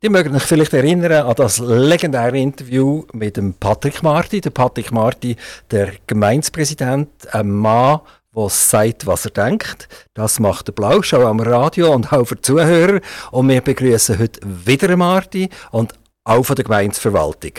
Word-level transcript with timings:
Die 0.00 0.08
mögen 0.08 0.32
sich 0.32 0.44
vielleicht 0.44 0.74
erinnern 0.74 1.26
an 1.26 1.34
das 1.34 1.58
legendäre 1.58 2.38
Interview 2.38 3.02
mit 3.12 3.36
dem 3.36 3.54
Patrick 3.54 4.00
Marti. 4.04 4.40
Der 4.40 4.50
Patrick 4.50 4.92
Marti, 4.92 5.34
der 5.72 5.90
Gemeindepräsident, 6.06 7.10
ein 7.34 7.50
Mann, 7.50 7.98
der 8.32 8.48
sagt, 8.48 9.08
was 9.08 9.24
er 9.24 9.32
denkt. 9.32 9.88
Das 10.14 10.38
macht 10.38 10.68
der 10.68 10.72
Blauschau 10.72 11.26
am 11.26 11.40
Radio 11.40 11.92
und 11.92 12.12
auch 12.12 12.24
für 12.26 12.40
Zuhörer. 12.40 13.00
Und 13.32 13.48
wir 13.48 13.60
begrüßen 13.60 14.20
heute 14.20 14.40
wieder 14.44 14.96
Marti 14.96 15.48
und 15.72 15.94
auch 16.22 16.44
von 16.44 16.54
der 16.54 16.64
Gemeindeverwaltung. 16.64 17.54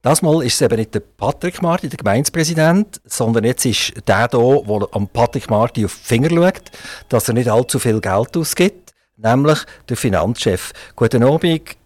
Das 0.00 0.22
Mal 0.22 0.46
ist 0.46 0.54
es 0.54 0.62
eben 0.62 0.76
nicht 0.76 0.94
der 0.94 1.00
Patrick 1.00 1.60
Marti, 1.60 1.90
der 1.90 1.98
Gemeindepräsident, 1.98 3.02
sondern 3.04 3.44
jetzt 3.44 3.66
ist 3.66 3.92
der 4.08 4.28
hier, 4.30 4.62
der 4.66 4.88
am 4.92 5.08
Patrick 5.08 5.50
Marti 5.50 5.84
auf 5.84 5.94
die 5.94 6.06
Finger 6.06 6.30
schaut, 6.30 6.70
dass 7.10 7.28
er 7.28 7.34
nicht 7.34 7.50
allzu 7.50 7.78
viel 7.78 8.00
Geld 8.00 8.34
ausgibt 8.34 8.85
nämlich 9.16 9.58
der 9.88 9.96
Finanzchef. 9.96 10.72
Guten 10.94 11.22
Abend, 11.22 11.76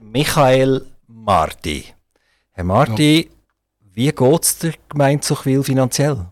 Michael 0.00 0.86
Marti. 1.06 1.84
Herr 2.52 2.64
Marti, 2.64 3.28
ja. 3.30 3.86
wie 3.94 4.12
geht 4.12 4.42
es 4.42 4.58
der 4.58 4.72
Gemeinde 4.88 5.20
Zuchwil 5.22 5.62
finanziell? 5.62 6.26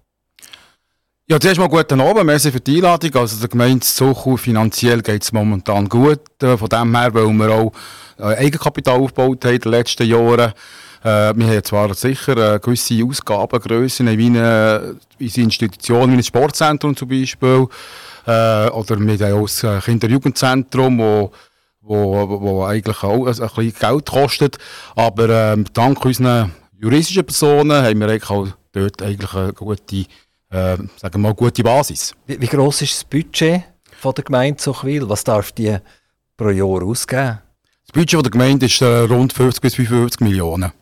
Ja, 1.28 1.40
zuerst 1.40 1.58
mal 1.58 1.68
guten 1.68 2.00
Abend, 2.00 2.24
merci 2.24 2.52
für 2.52 2.60
die 2.60 2.76
Einladung. 2.76 3.14
Also 3.16 3.38
der 3.40 3.48
Gemeinde 3.48 3.84
Zuchwil 3.84 4.38
finanziell 4.38 5.02
geht 5.02 5.22
es 5.22 5.32
momentan 5.32 5.88
gut. 5.88 6.20
Äh, 6.42 6.56
von 6.56 6.68
dem 6.68 6.96
her, 6.96 7.12
weil 7.14 7.32
wir 7.32 7.50
auch 7.50 7.72
äh, 8.18 8.36
Eigenkapital 8.36 9.00
aufgebaut 9.00 9.44
haben 9.44 9.54
in 9.54 9.60
den 9.60 9.72
letzten 9.72 10.06
Jahren. 10.06 10.52
Äh, 11.02 11.34
wir 11.36 11.46
haben 11.46 11.64
zwar 11.64 11.94
sicher 11.94 12.54
äh, 12.54 12.58
gewisse 12.60 13.04
Ausgabengrössen, 13.04 14.06
wie 14.18 14.26
eine, 14.26 14.96
wie 15.18 15.32
eine 15.34 15.44
Institution, 15.44 16.12
wie 16.12 16.16
ein 16.16 16.22
Sportzentrum 16.22 16.96
zum 16.96 17.08
Beispiel. 17.08 17.66
Äh, 18.26 18.68
oder 18.70 18.98
wir 18.98 19.18
haben 19.18 19.34
auch 19.34 19.48
das 19.48 19.84
Kinder- 19.84 20.06
und 20.06 20.12
Jugendzentrum, 20.12 20.98
wo, 20.98 21.32
wo, 21.80 22.40
wo 22.40 22.64
eigentlich 22.64 23.02
auch 23.02 23.26
ein, 23.26 23.40
ein 23.40 23.48
bisschen 23.48 23.74
Geld 23.78 24.06
kostet. 24.06 24.58
Aber 24.94 25.28
ähm, 25.28 25.64
dank 25.72 26.04
unseren 26.04 26.52
juristischen 26.78 27.24
Personen 27.24 27.82
haben 27.82 28.00
wir 28.00 28.08
eigentlich 28.08 28.30
auch 28.30 28.48
dort 28.72 29.02
eigentlich 29.02 29.32
eine 29.34 29.52
gute, 29.52 30.04
äh, 30.50 30.76
sagen 30.96 31.22
mal, 31.22 31.34
gute 31.34 31.62
Basis. 31.62 32.14
Wie, 32.26 32.40
wie 32.40 32.46
gross 32.46 32.82
ist 32.82 32.94
das 32.94 33.04
Budget 33.04 33.62
von 33.98 34.14
der 34.14 34.24
Gemeinde 34.24 34.58
Zuchwil? 34.58 35.08
Was 35.08 35.24
darf 35.24 35.52
die 35.52 35.76
pro 36.36 36.50
Jahr 36.50 36.82
ausgeben? 36.82 37.38
Das 37.86 37.92
Budget 37.92 38.24
der 38.24 38.30
Gemeinde 38.30 38.66
ist 38.66 38.80
äh, 38.82 38.86
rund 38.86 39.32
50 39.32 39.62
bis 39.62 39.74
55 39.76 40.20
Millionen. 40.20 40.72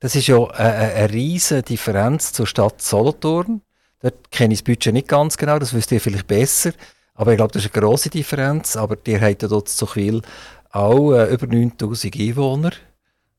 Das 0.00 0.16
ist 0.16 0.26
ja 0.26 0.42
eine, 0.44 0.74
eine 0.74 1.12
riesige 1.12 1.62
Differenz 1.62 2.32
zur 2.32 2.46
Stadt 2.46 2.82
Solothurn. 2.82 3.62
Dort 4.02 4.30
kenne 4.30 4.54
ich 4.54 4.60
das 4.60 4.64
Budget 4.64 4.92
nicht 4.92 5.08
ganz 5.08 5.36
genau, 5.36 5.58
das 5.58 5.74
wisst 5.74 5.92
ihr 5.92 6.00
vielleicht 6.00 6.26
besser. 6.26 6.72
Aber 7.14 7.32
ich 7.32 7.36
glaube, 7.36 7.52
das 7.52 7.64
ist 7.64 7.74
eine 7.74 7.82
grosse 7.82 8.08
Differenz. 8.08 8.76
Aber 8.76 8.96
die 8.96 9.20
haben 9.20 9.36
dort 9.38 9.68
zu 9.68 9.86
viel 9.86 10.22
auch 10.70 11.12
äh, 11.12 11.32
über 11.32 11.46
9000 11.46 12.16
Einwohner. 12.16 12.72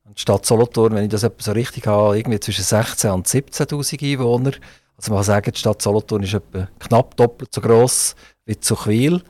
Und 0.04 0.18
die 0.18 0.22
Stadt 0.22 0.46
Solothurn, 0.46 0.94
wenn 0.94 1.04
ich 1.04 1.10
das 1.10 1.26
so 1.38 1.52
richtig 1.52 1.86
habe, 1.86 2.16
irgendwie 2.16 2.38
zwischen 2.38 2.64
16.000 2.64 3.10
und 3.12 3.26
17.000 3.26 4.12
Einwohner. 4.12 4.52
Also 4.96 5.10
man 5.10 5.18
kann 5.18 5.24
sagen, 5.24 5.52
die 5.52 5.58
Stadt 5.58 5.82
Solothurn 5.82 6.22
ist 6.22 6.34
etwa 6.34 6.68
knapp 6.78 7.16
doppelt 7.16 7.52
so 7.52 7.60
gross 7.60 8.14
wie 8.44 8.58
Zuchwil. 8.58 9.22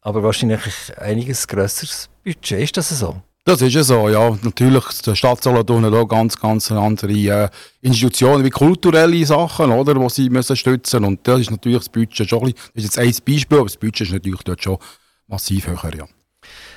Aber 0.00 0.22
wahrscheinlich 0.22 0.62
einiges 0.96 1.46
grösseres 1.46 2.08
Budget. 2.24 2.60
Ist 2.60 2.76
das 2.78 2.88
so? 2.88 3.20
Das 3.48 3.62
ist 3.62 3.72
ja 3.72 3.82
so, 3.82 4.10
ja. 4.10 4.36
Natürlich, 4.42 4.84
die 5.06 5.16
Stadt 5.16 5.42
Solothurn 5.42 5.86
hat 5.86 5.94
auch 5.94 6.04
ganz, 6.04 6.38
ganz 6.38 6.70
andere 6.70 7.12
äh, 7.12 7.48
Institutionen 7.80 8.44
wie 8.44 8.50
kulturelle 8.50 9.24
Sachen, 9.24 9.72
oder, 9.72 9.94
die 9.94 10.08
sie 10.10 10.28
müssen 10.28 10.54
stützen 10.54 11.02
Und 11.02 11.26
das 11.26 11.40
ist 11.40 11.50
natürlich 11.50 11.78
das 11.78 11.88
Budget 11.88 12.28
schon 12.28 12.40
ein 12.40 12.52
bisschen, 12.52 12.58
das 12.74 12.84
ist 12.84 12.96
jetzt 12.96 12.98
ein 12.98 13.24
Beispiel, 13.24 13.56
aber 13.56 13.66
das 13.66 13.78
Budget 13.78 14.02
ist 14.02 14.12
natürlich 14.12 14.42
dort 14.42 14.62
schon 14.62 14.76
massiv 15.28 15.66
höher, 15.66 15.94
ja. 15.96 16.04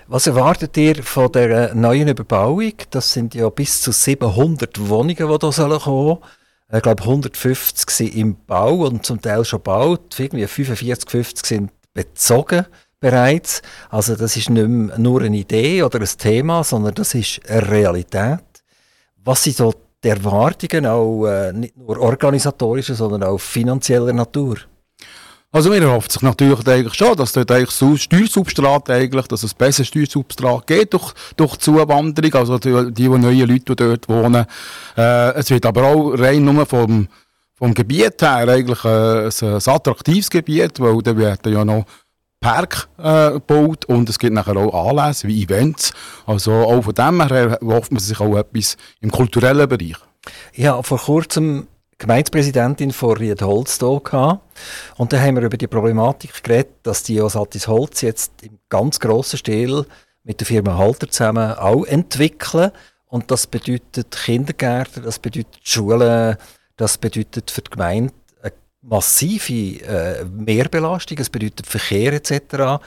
Was 0.08 0.28
erwartet 0.28 0.78
ihr 0.78 1.03
von 1.03 1.30
der 1.33 1.75
neuen 1.75 2.08
Überbauung? 2.08 2.72
Das 2.89 3.11
sind 3.11 3.35
ja 3.35 3.50
bis 3.50 3.81
zu 3.81 3.91
700 3.91 4.80
Wohnungen, 4.88 5.09
die 5.09 5.23
hier 5.25 5.28
kommen 5.28 5.52
sollen. 5.52 6.17
Ich 6.73 6.81
glaube, 6.81 7.03
150 7.03 7.89
sind 7.89 8.16
im 8.16 8.38
Bau 8.47 8.85
und 8.85 9.06
zum 9.06 9.19
Teil 9.19 9.44
schon 9.44 9.59
gebaut. 9.59 10.17
Irgendwie 10.17 10.47
45, 10.47 11.09
50 11.09 11.46
sind 11.46 11.72
bezogen 11.94 12.66
bereits. 13.01 13.62
Also 13.89 14.16
das 14.16 14.38
ist 14.38 14.50
nicht 14.50 14.67
mehr 14.67 14.97
nur 14.97 15.22
eine 15.22 15.35
Idee 15.35 15.84
oder 15.84 16.00
ein 16.00 16.09
Thema, 16.17 16.63
sondern 16.63 16.94
das 16.94 17.13
ist 17.13 17.41
eine 17.50 17.69
Realität. 17.69 18.39
Was 19.25 19.44
sind 19.44 19.57
so 19.57 19.73
die 20.03 20.07
Erwartungen, 20.07 20.85
auch 20.85 21.25
äh, 21.28 21.51
nicht 21.51 21.75
nur 21.75 22.00
organisatorischer, 22.00 22.95
sondern 22.95 23.23
auch 23.23 23.38
finanzieller 23.40 24.13
Natur? 24.13 24.57
Also 25.53 25.69
mir 25.69 25.81
erhofft 25.81 26.13
sich 26.13 26.22
natürlich 26.22 26.66
eigentlich 26.66 26.94
schon, 26.94 27.16
dass 27.17 27.34
dort 27.34 27.51
eigentlich 27.51 27.72
so 27.72 27.97
Steuersubstrat 27.97 28.90
eigentlich, 28.90 29.28
dass 29.28 29.44
es 29.44 29.53
besser 29.53 29.84
Steuersubstrat 29.84 30.66
geht 30.66 30.94
durch, 30.94 31.13
durch 31.35 31.57
Zuwanderung, 31.57 32.34
also 32.35 32.57
die, 32.57 32.94
die 32.94 33.09
neuen 33.09 33.50
Leute, 33.50 33.75
die 33.75 33.75
dort 33.75 34.07
wohnen. 34.07 34.45
Äh, 34.95 35.34
es 35.34 35.50
wird 35.50 35.66
aber 35.66 35.84
auch 35.84 36.11
rein 36.11 36.45
nur 36.45 36.66
vom, 36.66 37.09
vom 37.56 37.73
Gebiet 37.73 38.22
her 38.22 38.47
eigentlich 38.47 38.85
äh, 38.85 39.25
ein, 39.25 39.53
ein 39.56 39.61
attraktives 39.67 40.29
Gebiet, 40.29 40.79
weil 40.79 41.01
da 41.01 41.17
werden 41.17 41.53
ja 41.53 41.66
noch 41.66 41.85
Park 42.41 42.90
äh, 42.97 43.40
und 43.88 44.09
es 44.09 44.18
gibt 44.18 44.34
nachher 44.34 44.57
auch 44.57 44.90
Anlässe 44.90 45.28
wie 45.28 45.44
Events. 45.44 45.94
Also 46.25 46.52
auch 46.52 46.81
von 46.81 46.96
dem 46.96 47.28
her 47.28 47.59
hofft 47.62 47.91
man 47.91 48.02
sich 48.02 48.19
auch 48.19 48.35
etwas 48.35 48.78
im 49.00 49.12
kulturellen 49.12 49.69
Bereich. 49.69 49.97
Ich 50.53 50.66
habe 50.66 50.84
vor 50.84 50.97
kurzem 50.97 51.68
Gemeindepräsidentin 52.00 52.91
von 52.91 53.16
Riedholz 53.16 53.78
hier 53.79 54.41
und 54.97 55.13
da 55.13 55.19
haben 55.19 55.35
wir 55.35 55.44
über 55.44 55.57
die 55.57 55.68
Problematik 55.68 56.44
geredet, 56.44 56.74
dass 56.81 57.03
die 57.03 57.22
Osatis 57.22 57.68
Holz 57.68 58.02
jetzt 58.02 58.31
im 58.41 58.58
ganz 58.69 59.00
grossen 59.00 59.38
Stil 59.38 59.85
mit 60.23 60.40
der 60.40 60.47
Firma 60.47 60.79
Halter 60.79 61.09
zusammen 61.09 61.53
auch 61.53 61.85
entwickeln 61.85 62.72
und 63.06 63.29
das 63.29 63.46
bedeutet 63.46 64.18
Kindergärten, 64.25 65.03
das 65.03 65.19
bedeutet 65.19 65.59
Schulen, 65.62 66.38
das 66.75 66.97
bedeutet 66.97 67.52
für 67.52 67.62
die 67.62 67.69
Gemeinde 67.69 68.13
massive 68.81 69.84
äh, 69.84 70.25
Mehrbelastung, 70.25 71.18
es 71.19 71.30
bedeutet 71.30 71.68
Verkehr 71.68 72.14
etc. 72.14 72.84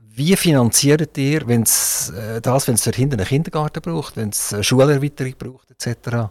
Wie 0.00 0.34
finanziert 0.36 1.16
ihr 1.18 1.46
wenn's, 1.46 2.10
äh, 2.10 2.40
das, 2.40 2.68
wenn 2.68 2.74
es 2.74 2.84
dort 2.84 2.96
hinten 2.96 3.20
einen 3.20 3.28
Kindergarten 3.28 3.82
braucht, 3.82 4.16
wenn 4.16 4.30
es 4.30 4.52
eine 4.52 4.64
Schulerweiterung 4.64 5.34
braucht 5.38 5.70
etc.? 5.70 6.30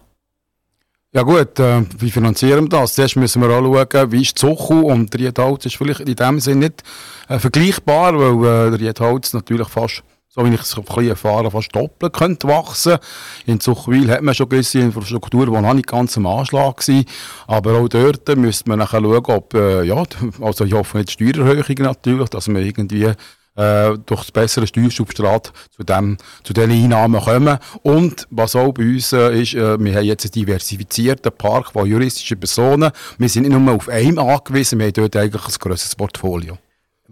Ja 1.12 1.22
gut, 1.22 1.60
äh, 1.60 1.84
wie 2.00 2.12
finanzieren 2.12 2.66
wir 2.66 2.70
das? 2.70 2.96
Zuerst 2.96 3.16
müssen 3.16 3.42
wir 3.42 3.50
anschauen, 3.50 4.12
wie 4.12 4.22
ist 4.22 4.38
Zochu 4.38 4.92
und 4.92 5.18
Riedholz 5.18 5.66
ist 5.66 5.78
vielleicht 5.78 6.02
in 6.02 6.16
dem 6.16 6.40
Sinne 6.42 6.66
nicht 6.66 6.84
äh, 7.30 7.40
vergleichbar, 7.40 8.20
weil 8.20 8.74
äh, 8.74 8.76
Riedholz 8.76 9.32
natürlich 9.32 9.70
fast 9.70 10.04
so 10.35 10.46
wie 10.46 10.53
ich 10.53 10.62
es 10.62 10.75
ein 10.75 10.84
bisschen 10.84 11.09
erfahren 11.09 11.50
fast 11.50 11.73
doppelt 11.73 12.13
könnte 12.13 12.47
wachsen. 12.47 12.97
In 13.46 13.59
Zuchwil 13.59 14.12
hat 14.12 14.22
man 14.22 14.35
schon 14.35 14.50
gewisse 14.50 14.79
Infrastruktur, 14.79 15.46
die 15.46 15.51
noch 15.51 15.73
nicht 15.73 15.88
ganz 15.88 16.18
am 16.18 16.28
Anschlag 16.28 16.85
war. 16.88 17.03
Aber 17.47 17.79
auch 17.79 17.88
dort 17.88 18.35
müsste 18.35 18.69
man 18.69 18.79
nachher 18.79 19.00
schauen, 19.00 19.25
ob, 19.28 19.53
äh, 19.53 19.84
ja, 19.84 20.03
also 20.41 20.66
ich 20.66 20.73
hoffe 20.73 20.97
nicht 20.97 21.12
Steuererhöhungen 21.12 21.84
natürlich, 21.84 22.29
dass 22.29 22.50
wir 22.50 22.59
irgendwie 22.59 23.06
äh, 23.06 23.97
durch 24.06 24.22
das 24.22 24.31
bessere 24.31 24.68
Steuersubstrat 24.68 25.53
zu, 25.73 25.84
dem, 25.84 26.18
zu 26.44 26.52
diesen 26.52 26.72
Einnahmen 26.72 27.22
kommen. 27.22 27.57
Und 27.84 28.28
was 28.29 28.57
auch 28.57 28.73
bei 28.73 28.84
uns 28.84 29.13
äh, 29.13 29.41
ist, 29.41 29.53
äh, 29.53 29.79
wir 29.79 29.96
haben 29.96 30.03
jetzt 30.03 30.25
einen 30.25 30.34
diversifizierten 30.34 31.31
Park 31.31 31.72
von 31.72 31.88
juristischen 31.88 32.38
Personen. 32.38 32.91
Wir 33.17 33.29
sind 33.29 33.47
nicht 33.47 33.57
nur 33.57 33.73
auf 33.73 33.88
einen 33.88 34.19
angewiesen, 34.19 34.79
wir 34.79 34.88
haben 34.88 34.94
dort 34.94 35.16
eigentlich 35.16 35.46
ein 35.46 35.56
grosses 35.59 35.96
Portfolio. 35.96 36.57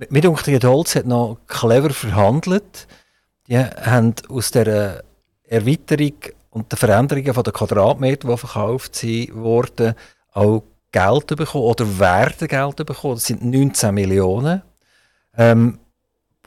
Mit 0.09 0.25
Unkt 0.25 0.45
Holz 0.45 0.95
hat 0.95 1.05
noch 1.05 1.37
clever 1.47 1.91
verhandelt 1.91 2.87
die 3.47 3.57
haben 3.57 4.13
aus 4.29 4.51
der 4.51 5.03
Erweiterung 5.47 6.13
und 6.49 6.71
den 6.71 6.77
Veränderungen 6.77 7.33
der 7.33 7.53
Quadratmeter, 7.53 8.27
die 8.27 8.37
verkauft 8.37 9.03
wurden, 9.03 9.95
auch 10.33 10.63
Geld 10.91 11.27
bekommen 11.27 11.63
oder 11.65 11.99
werden 11.99 12.47
Geld 12.47 12.75
bekommen. 12.85 13.15
Das 13.15 13.25
sind 13.25 13.43
19 13.43 13.93
Millionen. 13.93 14.61
Ähm, 15.35 15.79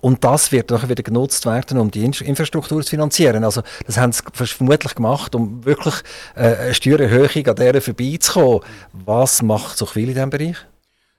und 0.03 0.23
das 0.23 0.53
wird 0.53 0.71
nachher 0.71 0.89
wieder 0.89 1.03
genutzt 1.03 1.47
werden, 1.47 1.79
um 1.79 1.91
die 1.91 2.05
Infrastruktur 2.05 2.83
zu 2.83 2.91
finanzieren. 2.91 3.45
Also, 3.45 3.63
das 3.87 3.97
haben 3.97 4.13
sie 4.13 4.23
vermutlich 4.33 4.95
gemacht, 4.95 5.35
um 5.35 5.65
wirklich 5.65 5.95
äh, 6.35 6.55
eine 6.55 6.75
Steuererhöhung 6.75 7.47
an 7.47 7.57
der 7.57 7.81
vorbeizukommen. 7.81 8.61
Was 8.93 9.43
macht 9.43 9.79
so 9.79 9.87
viel 9.87 10.09
in 10.09 10.15
diesem 10.15 10.31
Bereich? 10.31 10.57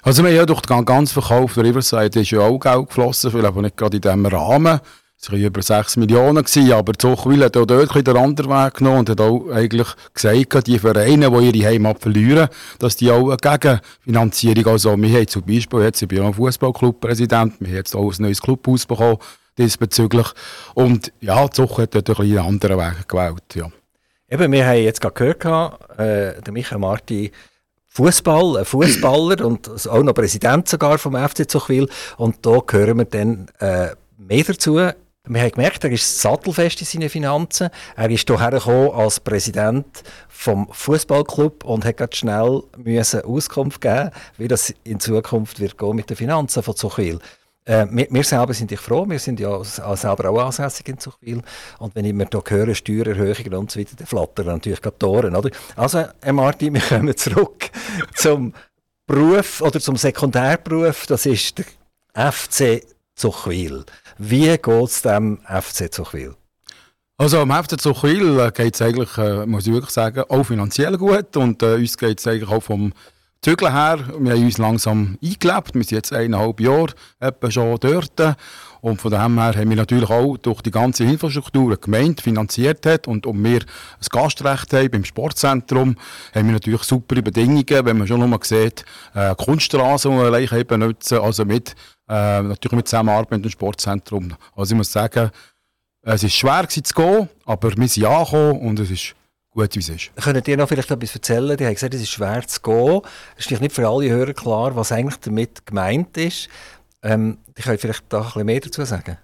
Also, 0.04 0.24
wir 0.24 0.30
haben 0.30 0.38
ja 0.38 0.46
durch 0.46 0.62
den 0.62 0.86
ganzen 0.86 1.22
Verkauf 1.22 1.56
der 1.56 1.63
Riverside 1.63 2.19
ist 2.22 2.31
ja 2.31 2.40
auch 2.42 2.60
Geld 2.60 2.88
geflossen, 2.88 3.31
vielleicht 3.31 3.48
aber 3.48 3.62
nicht 3.63 3.78
gerade 3.78 3.98
in 3.98 4.01
diesem 4.01 4.25
Rahmen. 4.28 4.80
Es 5.19 5.31
waren 5.31 5.42
über 5.42 5.62
6 5.62 5.98
Millionen, 5.98 6.44
gewesen, 6.44 6.72
aber 6.74 6.94
Zuchwil 6.94 7.44
hat 7.44 7.58
auch 7.58 7.66
dort 7.66 8.08
den 8.08 8.18
anderen 8.18 8.52
Weg 8.52 8.75
genommen 8.75 9.00
und 9.00 9.10
hat 9.10 9.19
auch 9.19 9.50
eigentlich 9.50 9.88
gesagt, 10.14 10.68
die 10.68 10.78
Vereine, 10.78 11.31
die 11.31 11.60
ihre 11.60 11.69
Heimat 11.69 12.00
verlieren, 12.00 12.50
dass 12.78 12.98
die 12.98 13.10
auch 13.10 13.30
eine 13.30 13.38
Gegenfinanzierung, 13.38 14.68
also 14.68 14.96
wir 14.96 15.10
haben 15.10 15.28
zum 15.28 15.44
Beispiel, 15.44 15.81
jetzt 15.81 16.02
ich 16.02 16.08
bin 16.08 16.24
ich 16.24 16.36
Fußballclub-Präsident, 16.36 17.56
wir 17.60 17.68
haben 17.68 17.75
jetzt 17.75 17.96
auch 17.96 18.12
ein 18.12 18.22
neues 18.22 18.42
Clubhaus 18.42 18.86
bekommen 18.86 19.18
diesbezüglich. 19.58 20.28
Und 20.75 21.12
ja, 21.20 21.50
Zuch 21.50 21.80
hat 21.80 21.96
dort 21.96 22.20
einen 22.20 22.38
anderen 22.38 22.78
Weg 22.78 23.08
gewählt, 23.08 23.56
ja. 23.56 23.72
Eben, 24.30 24.52
wir 24.52 24.68
haben 24.68 24.84
jetzt 24.84 25.02
gerade 25.02 25.36
gehört, 25.36 26.00
äh, 26.00 26.42
der 26.42 26.54
Michael 26.54 26.80
Marti 26.80 27.31
Fußball, 27.88 28.58
ein 28.58 28.66
Fußballer 28.66 29.44
und 29.46 29.88
auch 29.88 30.04
noch 30.04 30.13
Präsident 30.13 30.68
sogar 30.68 31.00
vom 31.00 31.16
FC 31.16 31.50
Zuchwil 31.50 31.90
und 32.18 32.46
da 32.46 32.62
hören 32.70 33.00
wir 33.00 33.06
dann 33.06 33.48
äh, 33.60 33.96
mehr 34.18 34.44
dazu 34.44 34.78
Wir 35.29 35.41
haben 35.41 35.51
gemerkt, 35.51 35.83
er 35.83 35.91
ist 35.91 36.21
sattelfest 36.21 36.79
in 36.81 36.88
seinen 36.88 37.09
Finanzen. 37.09 37.69
Er 37.95 38.09
ist 38.09 38.27
hierher 38.27 38.51
gekommen 38.51 38.91
als 38.91 39.19
Präsident 39.19 40.03
vom 40.29 40.69
Fußballclub 40.71 41.65
und 41.65 41.83
hat 41.83 41.97
ganz 41.97 42.15
schnell 42.15 42.63
müssen 42.77 43.21
Auskunft 43.21 43.81
geben, 43.81 44.12
wie 44.38 44.47
das 44.47 44.74
in 44.83 45.00
Zukunft 45.00 45.59
wird 45.59 45.77
gehen 45.77 45.95
mit 45.95 46.09
den 46.09 46.18
Finanzen 46.18 46.63
von 46.63 46.75
Zuchwil. 46.75 47.19
Äh, 47.65 47.85
wir, 47.91 48.07
wir, 48.09 48.24
selber 48.24 48.53
sind 48.53 48.71
ich 48.71 48.79
froh, 48.79 49.06
wir 49.07 49.19
sind 49.19 49.41
ja 49.41 49.62
selber 49.63 50.29
auch 50.29 50.45
ansässig 50.45 50.88
in 50.88 50.97
Zuchwil. 50.97 51.41
Und 51.79 51.95
wenn 51.95 52.06
ich 52.06 52.13
mir 52.13 52.27
da 52.27 52.41
höre, 52.47 52.74
Steuererhöhungen 52.74 53.53
und 53.56 53.71
so 53.71 53.79
weiter, 53.79 53.95
dann 53.97 54.07
flattern 54.07 54.45
natürlich 54.45 54.79
die 54.79 55.06
Ohren, 55.06 55.35
oder? 55.35 55.50
Also, 55.75 56.06
Herr 56.21 56.33
Martin, 56.33 56.74
wir 56.74 56.81
kommen 56.81 57.18
zurück 57.18 57.69
zum 58.15 58.53
Beruf 59.06 59.62
oder 59.62 59.81
zum 59.81 59.97
Sekundärberuf, 59.97 61.06
das 61.07 61.25
ist 61.25 61.57
der 61.57 62.31
FC 62.31 62.83
Zuchwil. 63.18 63.84
Wie 64.18 64.58
geht 64.58 64.68
es 64.68 65.02
dem 65.02 65.40
FC 65.46 65.94
Zuchwil? 65.94 66.36
Also 67.18 67.40
am 67.40 67.52
FC 67.52 67.81
Zuchwil 67.81 68.40
äh, 68.40 68.52
geht 68.52 68.75
es 68.75 68.81
eigentlich, 68.81 69.18
äh, 69.18 69.46
muss 69.48 69.66
ich 69.66 69.74
wirklich 69.74 69.92
sagen, 69.92 70.24
auch 70.30 70.44
finanziell 70.44 70.98
gut 70.98 71.36
und 71.36 71.64
äh, 71.64 71.74
uns 71.74 71.98
geht 71.98 72.19
es 72.19 72.28
eigentlich 72.28 72.50
auch 72.50 72.62
vom 72.62 72.94
Zügeln 73.42 73.74
her. 73.74 74.00
Wir 74.19 74.34
haben 74.34 74.46
uns 74.46 74.60
langsam 74.60 75.18
eingelebt, 75.24 75.74
wir 75.74 75.84
sind 75.84 75.92
jetzt 75.92 76.14
eineinhalb 76.14 76.60
Jahre 76.60 76.94
etwa 77.19 77.50
schon 77.50 77.78
dort 77.80 78.38
und 78.81 79.01
von 79.01 79.12
dem 79.12 79.39
her 79.39 79.56
haben 79.56 79.69
wir 79.69 79.77
natürlich 79.77 80.09
auch 80.09 80.38
durch 80.38 80.62
die 80.62 80.71
ganze 80.71 81.03
Infrastruktur 81.03 81.68
eine 81.68 81.77
Gemeinde 81.77 82.21
finanziert 82.21 82.85
hat 82.85 83.07
und 83.07 83.25
um 83.25 83.44
wir 83.44 83.62
ein 83.62 84.07
Gastrecht 84.09 84.74
haben 84.74 84.94
im 84.94 85.06
Sportzentrum, 85.06 85.95
haben 86.33 86.45
wir 86.45 86.53
natürlich 86.53 86.83
super 86.83 87.21
Bedingungen, 87.21 87.65
wenn 87.68 87.97
man 87.97 88.07
schon 88.07 88.19
noch 88.19 88.27
mal 88.27 88.39
sieht, 88.41 88.85
äh, 89.13 89.35
Kunststraßen, 89.35 90.12
die 90.12 90.18
wir 90.18 90.25
allein 90.25 90.68
benutzen, 90.68 91.19
also 91.19 91.45
mit 91.45 91.75
äh, 92.09 92.41
natürlich 92.41 92.71
mit 92.71 92.88
Zusammenarbeit 92.88 93.31
mit 93.31 93.45
dem 93.45 93.51
Sportzentrum. 93.51 94.33
Also 94.56 94.74
ich 94.74 94.77
muss 94.77 94.91
sagen, 94.91 95.29
es 96.01 96.24
ist 96.24 96.35
schwer 96.35 96.68
zu 96.69 96.81
gehen, 96.81 97.29
aber 97.45 97.75
wir 97.75 97.88
sind 97.88 98.06
angekommen 98.06 98.62
und 98.62 98.79
es 98.79 98.91
ist 98.91 99.15
gut, 99.51 99.75
wie 99.75 99.79
es 99.79 99.89
ist. 99.89 100.12
Könnt 100.15 100.47
ihr 100.47 100.57
noch 100.57 100.69
vielleicht 100.69 100.89
etwas 100.89 101.15
erzählen? 101.15 101.57
Die 101.57 101.65
haben 101.65 101.74
gesagt, 101.74 101.94
es 101.94 102.01
ist 102.01 102.12
schwer 102.12 102.47
zu 102.47 102.62
gehen. 102.62 103.01
Es 103.35 103.51
ist 103.51 103.59
nicht 103.59 103.75
für 103.75 103.88
alle 103.88 104.09
Hörer 104.09 104.33
klar, 104.33 104.75
was 104.75 104.91
eigentlich 104.91 105.19
damit 105.19 105.65
gemeint 105.65 106.15
ist. 106.18 106.47
Ähm, 107.04 107.38
ich 107.56 107.64
könnte 107.64 107.80
vielleicht 107.80 108.06
da 108.10 108.20
ein 108.20 108.26
bisschen 108.26 108.46
mehr 108.46 108.60
dazu 108.60 108.86
sagen. 108.86 109.18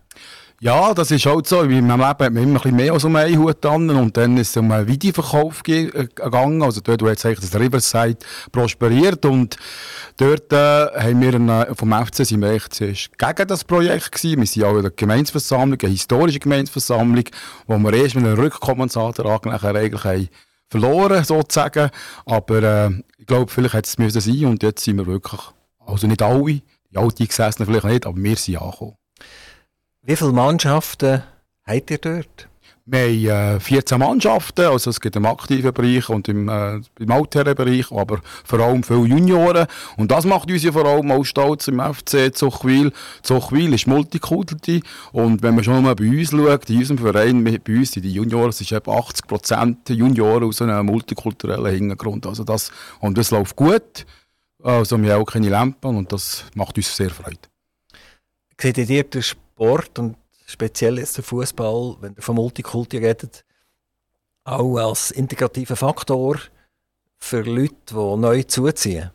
Ja, 0.63 0.93
das 0.93 1.11
ist 1.11 1.25
halt 1.25 1.45
so. 1.45 1.61
In 1.63 1.85
meinem 1.85 1.99
Leben 1.99 2.07
hat 2.07 2.19
man 2.19 2.37
immer 2.37 2.65
ein 2.65 2.73
mehr 2.73 2.93
als 2.93 3.03
um 3.03 3.15
einen 3.17 3.37
Hut 3.37 3.65
an. 3.65 3.89
Und 3.89 4.15
dann 4.15 4.37
ist 4.37 4.51
es 4.51 4.57
um 4.57 4.71
einen 4.71 4.87
Videoverkauf 4.87 5.61
äh, 5.67 5.87
gegangen. 5.87 6.61
Also 6.61 6.79
dort, 6.79 7.01
wo 7.01 7.09
jetzt 7.09 7.25
eigentlich 7.25 7.49
das 7.49 7.59
Riverside 7.59 8.19
prosperiert. 8.49 9.25
Und 9.25 9.57
dort 10.15 10.53
äh, 10.53 10.55
haben 10.55 11.19
wir 11.19 11.33
eine, 11.35 11.75
vom 11.75 11.91
FC 11.91 12.25
sind 12.25 12.41
wir 12.41 12.51
echt 12.51 12.79
gegen 12.79 13.47
das 13.47 13.65
Projekt 13.65 14.13
gewesen. 14.13 14.39
Wir 14.39 14.47
sind 14.47 14.63
auch 14.63 14.75
in 14.77 14.83
der 14.83 14.91
Gemeinsversammlung, 14.91 15.79
eine 15.81 15.91
historische 15.91 16.39
Gemeinsversammlung, 16.39 17.25
wo 17.67 17.77
wir 17.77 17.93
erst 17.93 18.15
mit 18.15 18.23
einem 18.23 18.39
Rückkommensantrag 18.39 19.45
nachher 19.45 19.75
eigentlich 19.75 20.03
haben 20.05 20.29
verloren, 20.69 21.25
sozusagen. 21.25 21.89
Aber 22.25 22.63
äh, 22.63 22.89
ich 23.17 23.25
glaube, 23.25 23.51
vielleicht 23.51 23.73
hätte 23.73 23.89
es 23.89 23.97
müssen 23.97 24.21
sein. 24.21 24.45
Und 24.45 24.63
jetzt 24.63 24.85
sind 24.85 24.95
wir 24.95 25.07
wirklich, 25.07 25.41
also 25.85 26.07
nicht 26.07 26.21
alle, 26.21 26.61
die 26.93 26.97
Alte 26.99 27.25
gesessen 27.25 27.65
vielleicht 27.65 27.85
nicht, 27.85 28.05
aber 28.05 28.17
wir 28.17 28.35
sind 28.35 28.61
angekommen. 28.61 28.95
Wie 30.01 30.15
viele 30.15 30.31
Mannschaften 30.31 31.23
habt 31.65 31.91
ihr 31.91 31.97
dort? 31.97 32.49
Wir 32.85 33.33
haben 33.33 33.55
äh, 33.55 33.59
14 33.61 33.97
Mannschaften, 33.97 34.65
also 34.65 34.89
es 34.89 34.99
gibt 34.99 35.15
im 35.15 35.25
aktiven 35.25 35.73
Bereich 35.73 36.09
und 36.09 36.27
im, 36.27 36.49
äh, 36.49 36.81
im 36.99 37.11
Altherrenbereich, 37.11 37.89
aber 37.93 38.19
vor 38.43 38.59
allem 38.59 38.83
viele 38.83 39.05
Junioren. 39.05 39.67
Und 39.95 40.11
das 40.11 40.25
macht 40.25 40.51
uns 40.51 40.63
ja 40.63 40.73
vor 40.73 40.85
allem 40.85 41.09
auch 41.11 41.23
stolz 41.23 41.69
im 41.69 41.79
FC 41.79 42.35
Zuchwil. 42.35 42.91
Zuchwil 43.21 43.73
ist 43.73 43.87
Multikulti 43.87 44.83
und 45.13 45.41
wenn 45.41 45.55
man 45.55 45.63
schon 45.63 45.81
mal 45.81 45.95
bei 45.95 46.09
uns 46.09 46.31
schaut, 46.31 46.69
in 46.69 46.79
unserem 46.79 46.97
Verein, 46.97 47.41
bei 47.45 47.73
uns 47.73 47.93
sind 47.93 48.03
die 48.03 48.11
Junioren, 48.11 48.49
es 48.49 48.59
ist 48.59 48.73
etwa 48.73 48.97
80 48.97 49.27
Prozent 49.27 49.89
Junioren 49.89 50.43
aus 50.43 50.61
einem 50.61 50.85
multikulturellen 50.85 51.73
Hintergrund. 51.73 52.27
Also 52.27 52.43
das, 52.43 52.69
und 52.99 53.17
das 53.17 53.31
läuft 53.31 53.55
gut. 53.55 54.05
Also 54.63 54.97
wir 55.01 55.13
haben 55.13 55.21
auch 55.21 55.25
keine 55.25 55.49
Lampen 55.49 55.97
und 55.97 56.11
das 56.13 56.45
macht 56.55 56.77
uns 56.77 56.95
sehr 56.95 57.09
Freude. 57.09 57.49
Seht 58.59 58.77
ihr 58.77 59.03
den 59.03 59.21
Sport 59.21 59.99
und 59.99 60.15
speziell 60.45 60.99
jetzt 60.99 61.17
der 61.17 61.23
Fußball, 61.25 61.97
wenn 61.99 62.15
ihr 62.15 62.21
von 62.21 62.35
Multikulti 62.35 62.97
redet, 62.97 63.43
auch 64.45 64.77
als 64.77 65.11
integrativer 65.11 65.75
Faktor 65.75 66.39
für 67.19 67.41
Leute, 67.41 67.75
die 67.89 67.93
neu 67.93 68.43
zuziehen? 68.43 69.11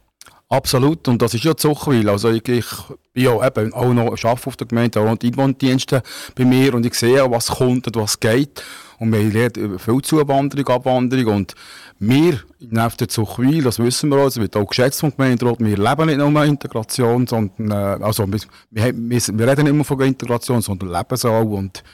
Absolut, 0.50 1.06
und 1.09 1.21
das 1.21 1.35
ist 1.35 1.45
ja 1.45 1.55
Zuchwil. 1.55 2.09
Also 2.09 2.31
ich, 2.31 2.49
ich 2.49 2.67
bin 3.12 3.25
ja 3.25 3.47
eben 3.47 3.75
auch 3.75 3.93
noch 3.93 4.12
arbeite 4.12 4.47
auf 4.47 4.56
der 4.56 4.67
Gemeinde, 4.67 4.99
auch 5.00 5.05
noch 5.05 5.19
die 5.19 5.29
Einwohndienste 5.29 6.03
bei 6.35 6.47
mir 6.47 6.73
und 6.73 6.87
ich 6.87 6.95
sehe, 6.95 7.31
was 7.31 7.49
kommt 7.49 7.87
und 7.87 7.97
was 7.97 8.19
geht. 8.19 8.65
Und 8.99 9.12
wir 9.12 9.23
lernen 9.23 9.79
viel 9.79 10.00
Zuwanderung, 10.00 10.67
Abwanderung 10.69 11.35
und 11.37 11.55
wir 11.99 12.41
in 12.61 12.71
der 12.71 13.09
Zuchwil, 13.09 13.62
das 13.62 13.79
wissen 13.79 14.09
wir 14.09 14.19
auch, 14.19 14.27
es 14.27 14.41
wird 14.41 14.56
auch 14.56 14.67
geschätzt 14.67 15.00
von 15.00 15.15
Gemeinderat, 15.15 15.61
wir 15.61 15.77
leben 15.77 16.06
nicht 16.06 16.19
nur 16.19 16.45
Integration, 16.45 17.27
sondern, 17.27 17.71
äh, 17.71 18.03
also 18.03 18.27
wir, 18.27 18.41
wir, 18.71 18.95
wir, 18.97 19.49
reden 19.49 19.65
nicht 19.65 19.71
immer 19.71 19.85
von 19.85 20.00
Integration, 20.00 20.62
sondern 20.62 20.89
leben 20.89 21.15
es 21.15 21.25
auch 21.27 21.45
und, 21.45 21.85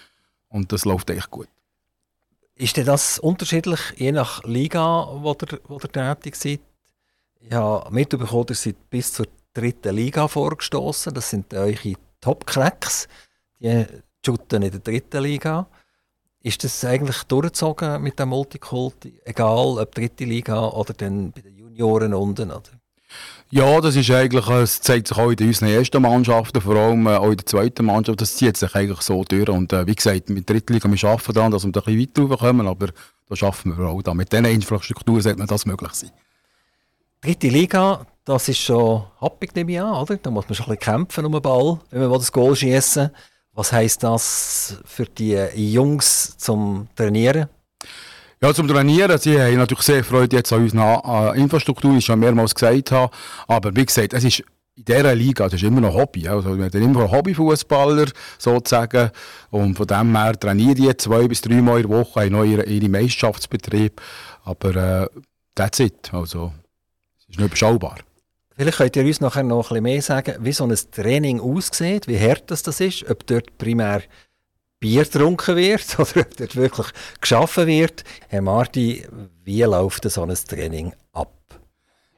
und 0.48 0.72
das 0.72 0.84
läuft 0.84 1.10
echt 1.10 1.30
gut. 1.30 1.48
Ist 2.54 2.76
denn 2.76 2.86
das 2.86 3.18
unterschiedlich, 3.18 3.80
je 3.96 4.12
nach 4.12 4.44
Liga, 4.44 5.08
wo 5.12 5.32
ihr, 5.32 5.60
wo 5.66 5.80
ihr 5.82 5.90
tätig 5.90 6.36
seid? 6.36 6.60
Habe 7.52 7.92
mitbekommen, 7.92 8.46
ihr 8.48 8.54
seid 8.54 8.90
bis 8.90 9.12
zur 9.12 9.26
dritten 9.52 9.94
Liga 9.94 10.28
vorgestoßen. 10.28 11.12
Das 11.14 11.30
sind 11.30 11.52
eure 11.54 11.94
Top-Cracks. 12.20 13.08
Die 13.60 13.86
shooten 14.24 14.62
in 14.62 14.70
der 14.70 14.80
dritten 14.80 15.22
Liga. 15.22 15.66
Ist 16.42 16.62
das 16.62 16.84
eigentlich 16.84 17.22
durchgezogen 17.24 18.02
mit 18.02 18.18
dem 18.18 18.28
Multikulti? 18.28 19.20
Egal, 19.24 19.78
ob 19.78 19.94
dritte 19.94 20.24
Liga 20.24 20.68
oder 20.68 20.92
dann 20.92 21.32
bei 21.32 21.40
den 21.40 21.56
Junioren 21.56 22.12
unten? 22.12 22.50
Oder? 22.50 22.70
Ja, 23.50 23.80
das 23.80 23.96
ist 23.96 24.10
eigentlich, 24.10 24.48
es 24.48 24.80
zeigt 24.80 25.08
sich 25.08 25.16
auch 25.16 25.30
in 25.30 25.46
unseren 25.46 25.68
ersten 25.68 26.02
Mannschaften, 26.02 26.60
vor 26.60 26.74
allem 26.74 27.06
äh, 27.06 27.16
auch 27.16 27.30
in 27.30 27.36
der 27.36 27.46
zweiten 27.46 27.86
Mannschaft, 27.86 28.20
das 28.20 28.36
zieht 28.36 28.56
sich 28.56 28.74
eigentlich 28.74 29.00
so 29.02 29.22
durch. 29.24 29.48
Und 29.48 29.72
äh, 29.72 29.86
wie 29.86 29.94
gesagt, 29.94 30.28
mit 30.28 30.48
der 30.48 30.56
Drittliga, 30.56 30.90
wir 30.90 31.08
arbeiten 31.08 31.32
daran, 31.32 31.52
dass 31.52 31.64
wir 31.64 31.72
da 31.72 31.80
ein 31.80 31.96
bisschen 31.96 32.30
weiter 32.30 32.36
kommen, 32.36 32.66
aber 32.66 32.88
da 33.28 33.36
schaffen 33.36 33.78
wir 33.78 33.86
auch 33.86 34.02
da. 34.02 34.12
Mit 34.12 34.32
dieser 34.32 34.50
Infrastruktur 34.50 35.22
sollte 35.22 35.38
man 35.38 35.46
das 35.46 35.66
möglich 35.66 35.92
sein. 35.92 36.10
Dritte 37.24 37.48
Liga, 37.48 38.06
das 38.26 38.50
ist 38.50 38.58
schon 38.58 39.02
happig, 39.18 39.54
nehme 39.54 39.72
ich 39.72 39.80
an, 39.80 39.94
oder? 39.94 40.14
Da 40.18 40.30
muss 40.30 40.46
man 40.46 40.54
schon 40.54 40.66
ein 40.66 40.76
bisschen 40.76 40.92
kämpfen 40.92 41.24
um 41.24 41.32
den 41.32 41.40
Ball, 41.40 41.80
wenn 41.90 42.02
man 42.02 42.18
das 42.18 42.30
Goal 42.30 42.54
schießen 42.54 43.08
Was 43.54 43.72
heisst 43.72 44.02
das 44.02 44.76
für 44.84 45.06
die 45.06 45.32
Jungs 45.54 46.36
zum 46.36 46.86
Trainieren? 46.94 47.48
Ja, 48.42 48.52
zum 48.52 48.68
Trainieren, 48.68 49.16
sie 49.16 49.40
haben 49.40 49.56
natürlich 49.56 49.84
sehr 49.84 50.04
Freude 50.04 50.36
jetzt 50.36 50.52
an 50.52 50.64
unserer 50.64 51.34
Infrastruktur, 51.34 51.94
wie 51.94 51.98
ich 51.98 52.04
schon 52.04 52.20
mehrmals 52.20 52.54
gesagt 52.54 52.92
habe. 52.92 53.10
Aber 53.48 53.74
wie 53.74 53.86
gesagt, 53.86 54.12
es 54.12 54.24
ist 54.24 54.40
in 54.76 54.84
dieser 54.84 55.14
Liga, 55.14 55.44
das 55.44 55.54
ist 55.54 55.62
immer 55.62 55.80
noch 55.80 55.94
Hobby. 55.94 56.28
Also, 56.28 56.58
wir 56.58 56.66
haben 56.66 56.82
immer 56.82 57.10
Hobbyfußballer 57.10 58.08
sozusagen. 58.36 59.10
Und 59.48 59.76
von 59.76 59.86
dem 59.86 60.14
her 60.14 60.38
trainieren 60.38 60.74
die 60.74 60.94
zwei 60.98 61.26
bis 61.26 61.40
drei 61.40 61.62
Mal 61.62 61.80
in 61.80 61.88
der 61.88 61.98
Woche, 61.98 62.20
haben 62.20 62.32
noch 62.32 62.44
ihren 62.44 62.68
ihre 62.68 62.88
Meisterschaftsbetrieb. 62.90 63.98
Aber 64.44 64.76
äh, 64.76 65.08
that's 65.54 65.80
it. 65.80 66.12
Also, 66.12 66.52
ist 67.34 67.38
nicht 67.38 67.46
überschaubar. 67.46 67.98
Vielleicht 68.56 68.78
könnt 68.78 68.96
ihr 68.96 69.04
uns 69.04 69.20
nachher 69.20 69.42
noch 69.42 69.70
ein 69.70 69.82
bisschen 69.82 69.82
mehr 69.82 70.02
sagen, 70.02 70.34
wie 70.40 70.52
so 70.52 70.64
ein 70.64 70.76
Training 70.92 71.40
aussieht, 71.40 72.06
wie 72.06 72.18
hart 72.18 72.50
das, 72.50 72.62
ist, 72.80 73.08
ob 73.10 73.26
dort 73.26 73.58
primär 73.58 74.02
Bier 74.78 75.04
getrunken 75.04 75.56
wird 75.56 75.84
oder 75.98 76.20
ob 76.20 76.36
dort 76.36 76.56
wirklich 76.56 76.86
geschaffen 77.20 77.66
wird. 77.66 78.04
Herr 78.28 78.42
Marti, 78.42 79.04
wie 79.42 79.62
läuft 79.62 80.08
so 80.08 80.22
ein 80.22 80.34
Training 80.34 80.92
ab? 81.12 81.32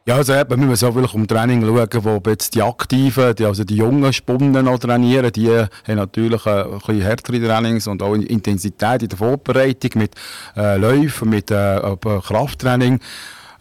Ja, 0.05 0.17
also 0.17 0.35
eben, 0.35 0.61
wir 0.61 0.69
müssen 0.69 0.89
auch 0.89 0.95
wirklich 0.95 1.15
um 1.15 1.27
Training 1.27 1.63
schauen, 1.63 2.05
wo 2.05 2.31
jetzt 2.31 2.55
die 2.55 2.63
Aktiven, 2.63 3.35
die, 3.35 3.45
also 3.45 3.65
die 3.65 3.77
jungen 3.77 4.13
Spunden 4.13 4.65
noch 4.65 4.79
trainieren, 4.79 5.33
die 5.33 5.51
haben 5.51 5.69
natürlich 5.97 6.47
ein, 6.47 6.65
ein 6.65 6.79
bisschen 6.79 7.01
härtere 7.01 7.41
Trainings 7.41 7.87
und 7.89 8.03
auch 8.03 8.15
Intensität 8.15 9.03
in 9.03 9.09
der 9.09 9.19
Vorbereitung 9.19 9.91
mit 9.95 10.15
äh, 10.57 10.77
Läufen, 10.77 11.31
mit 11.31 11.51
äh, 11.51 11.97
Krafttraining. 12.01 13.01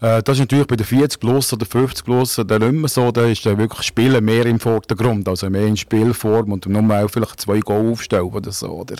Äh, 0.06 0.22
das 0.22 0.36
ist 0.36 0.40
natürlich 0.40 0.66
bei 0.68 0.76
den 0.76 0.86
40 0.86 1.18
plus 1.18 1.52
oder 1.52 1.66
50 1.66 2.04
plus 2.04 2.40
dann 2.46 2.62
nicht 2.62 2.72
mehr 2.72 2.88
so. 2.88 3.10
Da 3.10 3.26
ist 3.26 3.44
dann 3.44 3.58
wirklich 3.58 3.86
Spielen 3.86 4.24
mehr 4.24 4.46
im 4.46 4.60
Vordergrund, 4.60 5.28
also 5.28 5.50
mehr 5.50 5.66
in 5.66 5.76
Spielform 5.76 6.52
und 6.52 6.66
nur 6.66 6.82
auch 6.96 7.08
vielleicht 7.08 7.40
zwei 7.40 7.58
Goal 7.58 7.90
aufstellen 7.90 8.30
oder 8.30 8.52
so. 8.52 8.68
Oder, 8.68 8.96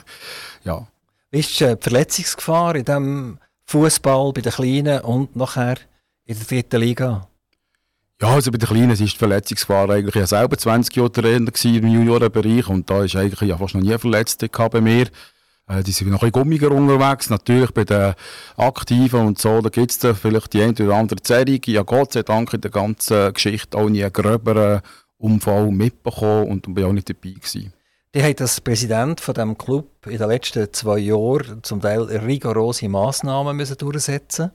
ja. 0.64 0.86
Wie 1.30 1.40
ist 1.40 1.60
die 1.60 1.76
Verletzungsgefahr 1.80 2.74
in 2.74 2.84
diesem 2.84 3.38
Fußball 3.66 4.32
bei 4.32 4.40
den 4.40 4.52
Kleinen 4.52 5.00
und 5.02 5.36
nachher 5.36 5.76
in 6.24 6.36
der 6.36 6.46
dritten 6.46 6.80
Liga? 6.80 7.28
Ja, 8.20 8.28
also 8.28 8.50
bei 8.50 8.58
den 8.58 8.68
Kleinen 8.68 8.90
ist 8.90 9.00
die 9.00 9.08
Verletzungsgefahr 9.08 9.90
eigentlich, 9.90 10.16
ich 10.16 10.20
war 10.20 10.26
selber 10.26 10.56
20 10.56 10.96
Jahre 10.96 11.12
Trainer 11.12 11.52
im 11.64 11.86
Juniorenbereich 11.86 12.68
und 12.68 12.88
da 12.90 13.04
ist 13.04 13.14
eigentlich 13.14 13.48
ja 13.48 13.56
fast 13.56 13.74
noch 13.74 13.82
nie 13.82 13.96
Verletzte 13.96 14.48
bei 14.48 14.80
mir. 14.80 15.06
Äh, 15.68 15.82
die 15.82 15.92
sind 15.92 16.08
noch 16.10 16.22
ein 16.22 16.30
bisschen 16.30 16.42
gummiger 16.42 16.70
unterwegs. 16.70 17.30
Natürlich 17.30 17.72
bei 17.72 17.84
den 17.84 18.14
Aktiven 18.56 19.26
und 19.26 19.38
so, 19.38 19.60
da 19.60 19.68
gibt 19.68 19.90
es 19.90 20.18
vielleicht 20.18 20.52
die 20.52 20.62
eine 20.62 20.72
oder 20.72 20.94
andere 20.94 21.20
Zerrung. 21.22 21.60
Ja, 21.66 21.82
Gott 21.82 22.12
sei 22.12 22.22
Dank 22.22 22.52
in 22.52 22.60
der 22.60 22.70
ganzen 22.70 23.32
Geschichte 23.32 23.76
auch 23.76 23.88
nie 23.88 24.02
einen 24.02 24.12
gröberen 24.12 24.82
Unfall 25.18 25.70
mitbekommen 25.70 26.48
und 26.48 26.74
bin 26.74 26.84
auch 26.84 26.92
nicht 26.92 27.08
dabei 27.08 27.30
gewesen. 27.30 27.72
Die 28.14 28.22
haben 28.22 28.36
als 28.38 28.60
Präsident 28.60 29.20
von 29.20 29.34
dem 29.34 29.58
Club 29.58 30.06
in 30.06 30.18
den 30.18 30.28
letzten 30.28 30.72
zwei 30.72 30.98
Jahren 30.98 31.62
zum 31.62 31.80
Teil 31.80 32.02
rigorose 32.02 32.88
Massnahmen 32.88 33.56
müssen 33.56 33.76
durchsetzen 33.76 34.52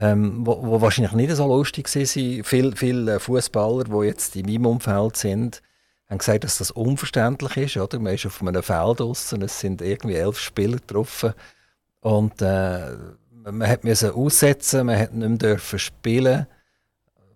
ähm, 0.00 0.46
wo, 0.46 0.62
wo 0.62 0.80
wahrscheinlich 0.80 1.12
nicht 1.12 1.34
so 1.34 1.46
lustig 1.46 1.88
sind. 1.88 2.46
Viele, 2.46 2.76
viele 2.76 3.20
Fußballer, 3.20 3.84
die 3.84 4.06
jetzt 4.06 4.36
in 4.36 4.46
meinem 4.46 4.66
Umfeld 4.66 5.16
sind, 5.16 5.62
haben 6.08 6.18
gesagt, 6.18 6.44
dass 6.44 6.58
das 6.58 6.70
unverständlich 6.70 7.56
ist. 7.56 7.76
Oder? 7.76 7.98
Man 7.98 8.14
ist 8.14 8.26
auf 8.26 8.40
einem 8.40 8.62
Feld 8.62 9.00
draussen, 9.00 9.42
es 9.42 9.58
sind 9.58 9.82
irgendwie 9.82 10.16
elf 10.16 10.38
Spieler 10.38 10.76
getroffen 10.76 11.34
und 12.00 12.40
äh, 12.40 12.92
man 13.50 13.78
müssen 13.82 14.10
aussetzen, 14.10 14.86
man 14.86 14.98
hat 14.98 15.14
nicht 15.14 15.28
mehr 15.28 15.38
dürfen 15.38 15.78
spielen 15.78 16.46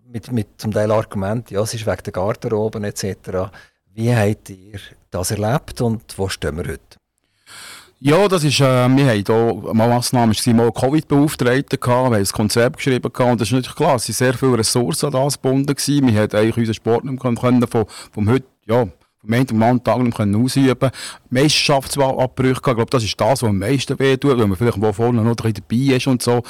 mit, 0.07 0.31
mit 0.31 0.47
zum 0.57 0.71
Teil 0.71 0.91
Argument, 0.91 1.49
ja, 1.51 1.61
es 1.61 1.73
ist 1.73 1.85
wegen 1.85 2.03
der 2.03 2.13
Garderoben 2.13 2.83
etc. 2.83 3.51
Wie 3.93 4.13
habt 4.13 4.49
ihr 4.49 4.79
das 5.09 5.31
erlebt 5.31 5.81
und 5.81 6.17
wo 6.17 6.27
stehen 6.27 6.57
wir 6.57 6.65
heute? 6.65 6.97
Ja, 8.03 8.27
das 8.27 8.43
ist, 8.43 8.59
äh, 8.59 8.63
wir 8.89 9.05
haben 9.05 9.23
hier 9.25 9.73
mal 9.73 9.87
Massnahmen, 9.87 10.31
es 10.31 10.45
mal 10.47 10.71
Covid-Beauftragte 10.71 11.77
wir 11.77 11.93
haben 11.93 12.15
ein 12.15 12.25
Konzept 12.25 12.77
geschrieben 12.77 13.13
gehabt, 13.13 13.31
und 13.31 13.39
das 13.39 13.49
ist 13.49 13.51
natürlich 13.51 13.75
klar, 13.75 13.95
es 13.95 14.05
sind 14.05 14.15
sehr 14.15 14.33
viele 14.33 14.57
Ressourcen 14.57 15.05
an 15.05 15.11
das 15.11 15.39
gebunden 15.39 15.67
gewesen. 15.67 16.07
Wir 16.07 16.13
hätten 16.15 16.35
eigentlich 16.35 16.57
unseren 16.57 16.73
Sport 16.73 17.05
nicht 17.05 17.21
können, 17.21 17.37
können 17.37 17.67
vom, 17.67 17.85
vom 18.11 18.27
heute, 18.27 18.47
ja, 18.65 18.87
vom 19.21 19.33
einen 19.33 19.47
zum 19.47 19.61
anderen 19.61 20.11
können 20.11 20.43
ausüben 20.43 20.89
Meisterschaftsabbrüche 21.29 22.53
ich 22.53 22.61
glaube, 22.61 22.85
das 22.85 23.03
ist 23.03 23.19
das, 23.19 23.43
was 23.43 23.49
am 23.49 23.59
meisten 23.59 23.97
wehtut, 23.99 24.39
wenn 24.39 24.49
man 24.49 24.57
vielleicht 24.57 24.81
wo 24.81 24.91
vorne 24.91 25.21
noch 25.21 25.37
ein 25.43 25.53
dabei 25.53 25.95
ist 25.95 26.07
und 26.07 26.21
so. 26.23 26.41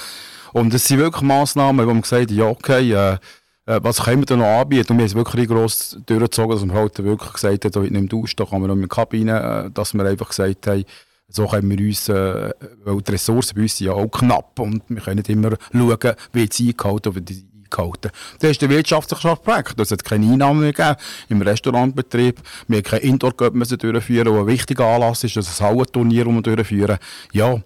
Und 0.54 0.74
es 0.74 0.88
sind 0.88 1.00
wirklich 1.00 1.22
Massnahmen, 1.22 1.86
wo 1.86 1.92
man 1.92 2.02
gesagt 2.02 2.24
hat, 2.24 2.32
ja, 2.32 2.46
okay, 2.46 2.92
äh, 2.94 3.18
äh, 3.66 3.80
was 3.84 4.04
können 4.04 4.22
wir 4.22 4.26
denn 4.26 4.40
noch 4.40 4.62
anbieten? 4.62 4.94
Und 4.94 4.98
wir 4.98 5.04
haben 5.04 5.08
es 5.08 5.16
wirklich 5.16 5.48
gross 5.48 5.98
durchgezogen, 6.06 6.52
dass 6.52 6.66
wir 6.66 6.74
halt 6.74 7.04
wirklich 7.04 7.34
gesagt 7.34 7.66
haben, 7.66 7.84
heute 7.84 7.94
nicht 7.94 8.14
mehr 8.14 8.24
da 8.36 8.46
kann 8.46 8.62
man 8.62 8.68
noch 8.70 8.76
in 8.76 8.82
die 8.82 8.88
Kabine, 8.88 9.66
äh, 9.66 9.72
dass 9.72 9.94
wir 9.94 10.06
einfach 10.06 10.30
gesagt 10.30 10.68
haben, 10.68 10.84
so 11.28 11.48
können 11.48 11.70
wir 11.70 11.80
uns, 11.80 12.10
äh, 12.10 12.52
weil 12.84 13.02
die 13.02 13.12
Ressourcen 13.12 13.56
bei 13.56 13.62
uns 13.62 13.78
sind 13.78 13.88
ja 13.88 13.94
auch 13.94 14.08
knapp 14.08 14.60
und 14.60 14.84
wir 14.90 15.02
können 15.02 15.18
nicht 15.18 15.30
immer 15.30 15.52
schauen, 15.72 16.16
wie 16.34 16.44
es 16.44 16.60
eingehalten 16.60 17.10
oder 17.10 17.22
die 17.72 17.78
eingehalten. 17.78 18.12
Das 18.40 18.52
ist 18.52 18.62
der 18.62 18.70
wirtschaftliche 18.70 19.30
Aspekt. 19.30 19.80
Es 19.80 19.92
hat 19.92 20.04
keine 20.04 20.32
Einnahmen 20.32 20.62
mehr 20.62 20.74
gegeben 20.74 20.96
im 21.30 21.42
Restaurantbetrieb. 21.42 22.40
Wir 22.68 22.78
haben 22.78 22.84
kein 22.84 23.02
Indoor-Cup 23.02 23.54
durchführen, 23.54 24.34
wo 24.34 24.40
ein 24.42 24.48
wichtiger 24.48 24.86
Anlass 24.86 25.24
ist, 25.24 25.38
das 25.38 25.62
ein 25.62 25.68
Hallenturnier, 25.68 26.26
das 26.26 26.34
wir 26.34 26.42
durchführen. 26.42 26.98
Ja, 27.34 27.62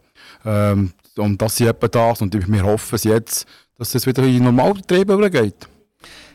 ähm, 0.45 0.93
und 1.17 1.41
das 1.41 1.59
ist 1.59 1.67
etwa 1.67 1.87
das. 1.87 2.21
Und 2.21 2.33
wir 2.33 2.63
hoffen 2.63 2.99
jetzt, 3.03 3.47
dass 3.77 3.95
es 3.95 4.05
wieder 4.05 4.23
in 4.23 4.35
den 4.35 4.43
Normalbetrieb 4.43 5.09
übergeht. 5.09 5.67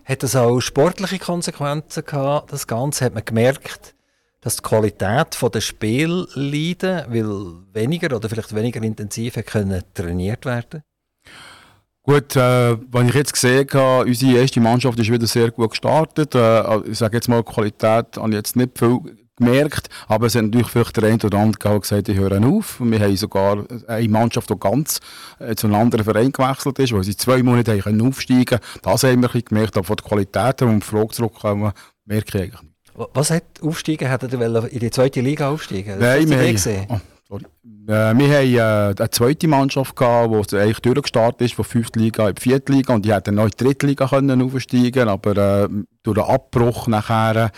Hat 0.04 0.22
das 0.22 0.34
auch 0.36 0.60
sportliche 0.60 1.18
Konsequenzen 1.18 2.04
gehabt? 2.04 2.52
Das 2.52 2.66
Ganze 2.66 3.04
hat 3.04 3.14
man 3.14 3.24
gemerkt, 3.24 3.94
dass 4.40 4.56
die 4.56 4.62
Qualität 4.62 5.36
der 5.40 5.60
Spiel 5.60 6.26
leiden, 6.34 7.04
weil 7.08 7.74
weniger 7.74 8.16
oder 8.16 8.28
vielleicht 8.28 8.54
weniger 8.54 8.82
intensiv 8.82 9.34
können 9.46 9.82
trainiert 9.94 10.46
werden? 10.46 10.82
Gut, 12.10 12.34
äh, 12.34 12.76
wenn 12.90 13.08
ich 13.08 13.14
jetzt 13.14 13.32
gesehen 13.32 13.68
habe, 13.72 14.04
unsere 14.04 14.40
erste 14.40 14.60
Mannschaft 14.60 14.98
ist 14.98 15.12
wieder 15.12 15.28
sehr 15.28 15.52
gut 15.52 15.70
gestartet. 15.70 16.34
Äh, 16.34 16.80
ich 16.90 16.98
sage 16.98 17.16
jetzt 17.16 17.28
mal, 17.28 17.40
die 17.44 17.52
Qualität 17.52 18.16
habe 18.16 18.30
ich 18.30 18.34
jetzt 18.34 18.56
nicht 18.56 18.76
viel 18.76 18.98
gemerkt, 19.36 19.88
aber 20.08 20.26
es 20.26 20.34
hat 20.34 20.42
natürlich 20.42 20.66
vielleicht 20.66 20.96
der 20.96 21.04
eine 21.04 21.22
oder 21.22 21.38
andere 21.38 21.78
gesagt, 21.78 22.08
ich 22.08 22.18
höre 22.18 22.44
auf. 22.44 22.80
Wir 22.80 22.98
haben 22.98 23.16
sogar 23.16 23.64
eine 23.86 24.08
Mannschaft, 24.08 24.50
die 24.50 24.58
ganz 24.58 24.98
äh, 25.38 25.54
zu 25.54 25.68
einem 25.68 25.76
anderen 25.76 26.04
Verein 26.04 26.32
gewechselt 26.32 26.80
ist, 26.80 26.92
weil 26.92 27.04
sie 27.04 27.16
zwei 27.16 27.44
Monate 27.44 27.80
haben 27.80 28.02
aufsteigen 28.02 28.44
können. 28.44 28.60
Das 28.82 29.04
haben 29.04 29.22
wir 29.22 29.42
gemerkt, 29.42 29.76
aber 29.76 29.86
von 29.86 29.94
der 29.94 30.04
Qualität 30.04 30.62
und 30.62 30.84
Frage 30.84 31.10
zurückkommen, 31.10 31.70
merke 32.06 32.26
ich 32.26 32.42
eigentlich 32.42 32.60
was 33.14 33.30
hat 33.30 33.44
aufsteigen? 33.62 34.10
Hat 34.10 34.24
er 34.24 34.64
in 34.68 34.78
die 34.80 34.90
zweite 34.90 35.20
Liga 35.20 35.48
aufsteigen? 35.48 36.00
Nein, 36.00 36.28
wir 36.28 36.38
haben, 36.38 37.00
sorry. 37.30 37.44
Äh, 37.86 37.88
wir 37.88 38.08
haben 38.08 38.94
äh, 38.98 39.00
eine 39.00 39.10
zweite 39.10 39.48
Mannschaft 39.48 39.96
gehabt, 39.96 40.52
die 40.52 40.56
eigentlich 40.56 40.80
durchgestartet 40.80 41.42
ist, 41.42 41.54
von 41.54 41.64
5. 41.64 41.90
Liga 41.94 42.28
in 42.28 42.34
die 42.34 42.40
4. 42.42 42.62
Liga 42.68 42.94
und 42.94 43.04
die 43.04 43.14
hätten 43.14 43.34
noch 43.36 43.44
in 43.44 43.50
die 43.58 43.64
3. 43.78 43.86
Liga 43.86 44.08
können 44.08 44.42
aufsteigen 44.42 45.08
aber 45.08 45.36
äh, 45.36 45.68
durch 46.02 46.16
den 46.16 46.24
Abbruch 46.24 46.88
nachher 46.88 47.50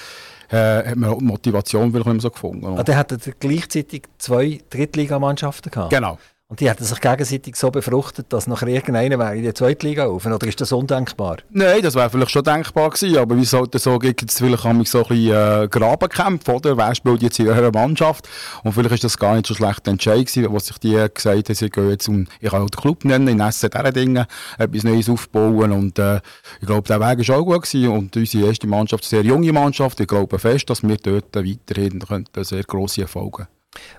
äh, 0.51 0.91
hat 0.91 0.97
man 0.97 1.19
die 1.19 1.25
Motivation 1.25 1.91
vielleicht 1.91 2.07
nicht 2.07 2.15
mehr 2.15 2.21
so 2.21 2.31
gefunden. 2.31 2.79
Ah, 2.79 2.83
dann 2.83 2.97
hatten 2.97 3.19
gleichzeitig 3.41 4.03
zwei 4.19 4.61
Drittligamannschaften 4.71 5.71
gehabt? 5.71 5.91
Genau. 5.91 6.19
Und 6.53 6.61
die 6.61 6.69
hätten 6.69 6.85
sich 6.85 7.01
gegenseitig 7.01 7.57
so 7.57 7.71
befruchtet, 7.71 8.27
dass 8.29 8.47
nachher 8.47 8.69
irgendeiner 8.69 9.19
wäre 9.19 9.35
in 9.35 9.43
der 9.43 9.55
zweiten 9.55 9.87
Liga 9.87 10.05
auf. 10.05 10.27
Oder 10.27 10.47
ist 10.47 10.61
das 10.61 10.71
undenkbar? 10.71 11.39
Nein, 11.49 11.81
das 11.81 11.95
wäre 11.95 12.11
vielleicht 12.11 12.31
schon 12.31 12.45
denkbar 12.45 12.91
gewesen. 12.91 13.17
Aber 13.17 13.39
wie 13.39 13.47
sollte 13.47 13.79
so, 13.79 13.99
gibt 13.99 14.23
es 14.23 14.37
vielleicht 14.37 14.63
so 14.63 14.69
ein 14.69 14.79
bisschen 14.81 15.33
äh, 15.33 15.67
Grabenkämpfe, 15.71 16.53
oder? 16.53 16.77
Wer 16.77 16.95
spielt 16.95 17.23
jetzt 17.23 17.39
in 17.39 17.49
eurer 17.49 17.73
Mannschaft? 17.73 18.29
Und 18.65 18.75
vielleicht 18.75 18.97
ist 18.97 19.05
das 19.05 19.17
gar 19.17 19.35
nicht 19.35 19.47
so 19.47 19.55
schlecht 19.55 19.89
Entscheid 19.89 20.27
gewesen, 20.27 20.53
was 20.53 20.67
sich 20.67 20.77
die 20.77 20.91
gesagt 21.15 21.49
haben, 21.49 21.55
sie 21.55 21.71
gehen 21.71 21.89
jetzt, 21.89 22.09
um, 22.09 22.27
ich 22.39 22.51
kann 22.51 22.61
auch 22.61 22.69
den 22.69 22.81
Club 22.83 23.07
nennen, 23.07 23.29
in 23.29 23.41
Essen, 23.41 23.71
diese 23.75 23.93
Dinge, 23.95 24.27
etwas 24.59 24.85
Neues 24.85 25.09
aufbauen. 25.09 25.73
Und, 25.73 25.99
äh, 25.99 26.21
ich 26.61 26.67
glaube, 26.67 26.87
der 26.87 27.01
Weg 27.01 27.21
ist 27.21 27.31
auch 27.31 27.43
gut 27.43 27.63
gewesen. 27.63 27.89
Und 27.89 28.15
unsere 28.15 28.49
erste 28.49 28.67
Mannschaft, 28.67 29.05
eine 29.05 29.09
sehr 29.09 29.23
junge 29.23 29.55
Mannschaft. 29.55 30.01
Ich 30.01 30.07
glaube 30.07 30.39
fest, 30.39 30.69
dass 30.69 30.83
wir 30.83 30.99
dort 30.99 31.35
weiterhin 31.35 32.05
sehr 32.43 32.65
grosse 32.65 33.01
Erfolge 33.01 33.49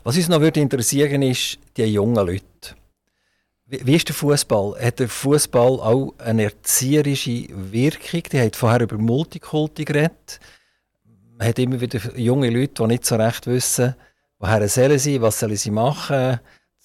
was 0.04 0.18
uns 0.18 0.30
noch 0.30 0.42
würde 0.42 0.60
interessieren 0.60 1.22
ist 1.22 1.58
die 1.78 1.84
jungen 1.84 2.16
Leute. 2.16 2.76
Wie, 3.66 3.96
ist 3.96 4.08
der 4.08 4.16
Fußball? 4.16 4.76
Hat 4.80 5.00
der 5.00 5.10
Fußball 5.10 5.80
auch 5.80 6.14
eine 6.20 6.44
erzieherische 6.44 7.48
Wirkung? 7.50 8.24
Die 8.32 8.40
hat 8.40 8.56
vorher 8.56 8.82
über 8.82 8.98
Multikulti 8.98 9.86
geredet. 9.86 10.40
Man 11.38 11.48
hat 11.48 11.58
immer 11.58 11.82
wieder 11.82 12.00
junge 12.18 12.50
Leute, 12.50 12.84
die 12.84 12.88
nicht 12.88 13.06
so 13.06 13.16
recht 13.16 13.48
wissen, 13.48 13.96
woher 14.38 14.68
sollen 14.68 15.00
sie, 15.00 15.22
was 15.22 15.40
sollen 15.40 15.56
sie 15.56 15.72
machen. 15.72 16.40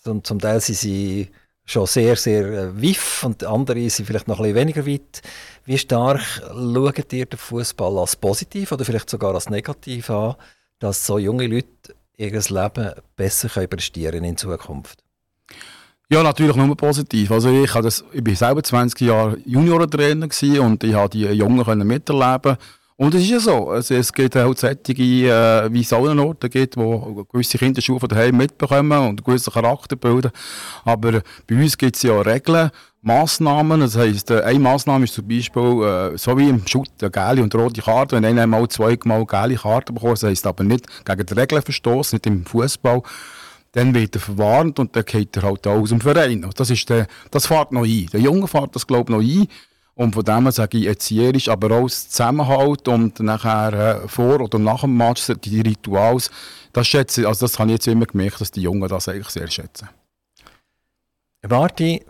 Und 0.05 0.27
zum 0.27 0.39
Teil 0.39 0.61
sind 0.61 0.77
sie 0.77 1.29
schon 1.67 1.87
sehr, 1.87 2.17
sehr 2.17 2.47
äh, 2.47 2.81
wiff 2.81 3.25
und 3.25 3.45
andere 3.45 3.91
sind 3.91 4.07
vielleicht 4.07 4.27
noch 4.27 4.39
ein 4.39 4.45
bisschen 4.45 4.57
weniger 4.57 4.87
weit. 4.87 5.21
Wie 5.67 5.77
stark 5.77 6.21
schaut 6.21 7.13
ihr 7.13 7.27
den 7.27 7.39
Fußball 7.39 7.99
als 7.99 8.17
positiv 8.17 8.73
oder 8.73 8.87
vielleicht 8.87 9.11
sogar 9.11 9.35
als 9.35 9.51
negativ 9.51 10.09
an, 10.09 10.37
dass 10.79 11.05
so 11.05 11.19
junge 11.19 11.47
Leute 11.47 11.95
ihr 12.19 12.31
Leben 12.33 12.93
besser 13.17 13.49
können 13.49 14.25
in 14.25 14.37
Zukunft? 14.37 15.03
Ja, 16.11 16.23
natürlich 16.23 16.57
nur 16.57 16.77
positiv. 16.77 17.31
Also 17.31 17.51
ich, 17.51 17.71
das, 17.73 18.05
ich 18.13 18.25
bin 18.25 18.35
selber 18.35 18.63
20 18.63 19.01
Jahre 19.01 19.39
Juniorentrainer 19.45 20.29
und 20.61 20.83
ich 20.85 20.95
habe 20.95 21.11
die 21.11 21.27
Jungen 21.27 21.87
miterleben 21.87 22.57
und 23.01 23.15
es 23.15 23.23
ist 23.23 23.31
ja 23.31 23.39
so, 23.39 23.71
also 23.71 23.95
es 23.95 24.13
gibt 24.13 24.37
auch 24.37 24.57
solche, 24.57 24.93
äh, 24.93 25.73
wie 25.73 25.83
es 25.83 25.93
auch 25.93 26.05
Orten 26.19 26.51
gibt, 26.51 26.77
wo 26.77 27.25
gewisse 27.31 27.57
Kinder 27.57 27.81
schon 27.81 28.01
von 28.01 28.09
daheim 28.09 28.37
mitbekommen 28.37 28.99
und 28.99 29.25
gewisse 29.25 29.53
Charakter 29.53 29.95
bilden. 29.95 30.33
Aber 30.85 31.23
bei 31.47 31.55
uns 31.55 31.79
gibt 31.79 31.95
es 31.95 32.03
ja 32.03 32.21
Regeln, 32.21 32.73
Massnahmen. 33.03 33.81
Das 33.81 33.97
heisst, 33.97 34.31
äh, 34.31 34.43
eine 34.43 34.59
Massnahme 34.59 35.05
ist 35.05 35.15
zum 35.15 35.29
Beispiel, 35.29 35.63
äh, 35.63 36.19
so 36.19 36.37
wie 36.37 36.49
im 36.49 36.67
Schutt, 36.67 36.91
eine 37.01 37.11
gelbe 37.11 37.43
und 37.43 37.55
rote 37.55 37.83
Karte. 37.83 38.17
Wenn 38.17 38.25
einer 38.25 38.43
einmal 38.43 38.69
zweimal 38.69 39.25
gelbe 39.25 39.57
Karte 39.57 39.93
bekommt, 39.93 40.15
das 40.15 40.25
heisst 40.25 40.47
aber 40.47 40.65
nicht 40.65 40.87
gegen 41.05 41.27
die 41.27 41.35
Regeln 41.35 41.63
verstoßen, 41.63 42.17
nicht 42.17 42.27
im 42.27 42.45
Fußball, 42.45 43.03
dann 43.73 43.95
wird 43.95 44.17
er 44.17 44.21
verwarnt 44.21 44.79
und 44.79 44.97
dann 44.97 45.05
geht 45.05 45.37
er 45.37 45.43
halt 45.43 45.67
aus 45.67 45.91
dem 45.91 46.01
Verein. 46.01 46.49
Das, 46.57 46.71
ist 46.71 46.89
der, 46.89 47.07
das 47.31 47.47
fährt 47.47 47.73
noch 47.73 47.85
ein. 47.85 48.07
Der 48.13 48.21
Junge 48.21 48.49
fährt 48.49 48.75
das, 48.75 48.87
glaube 48.87 49.13
ich, 49.13 49.17
noch 49.19 49.23
ein. 49.23 49.49
Und 49.95 50.15
von 50.15 50.25
dem 50.25 50.45
her 50.45 50.53
sage 50.53 50.79
ich 50.79 50.87
erzieherisch, 50.87 51.49
aber 51.49 51.73
auch 51.73 51.89
Zusammenhalt 51.89 52.87
und 52.87 53.19
nachher 53.19 54.05
äh, 54.05 54.09
vor 54.09 54.41
oder 54.41 54.59
nach 54.59 54.83
dem 54.83 54.97
Match 54.97 55.27
die 55.43 55.61
Rituals, 55.61 56.31
das 56.73 56.87
schätze 56.87 57.27
also 57.27 57.47
das 57.47 57.59
habe 57.59 57.71
ich 57.71 57.75
jetzt 57.75 57.89
immer 57.89 58.07
gemerkt, 58.07 58.41
dass 58.41 58.53
die 58.53 58.63
Jungen 58.63 58.89
das 58.89 59.09
eigentlich 59.09 59.31
sehr 59.31 59.51
schätzen. 59.51 59.89
Martin, 61.49 62.01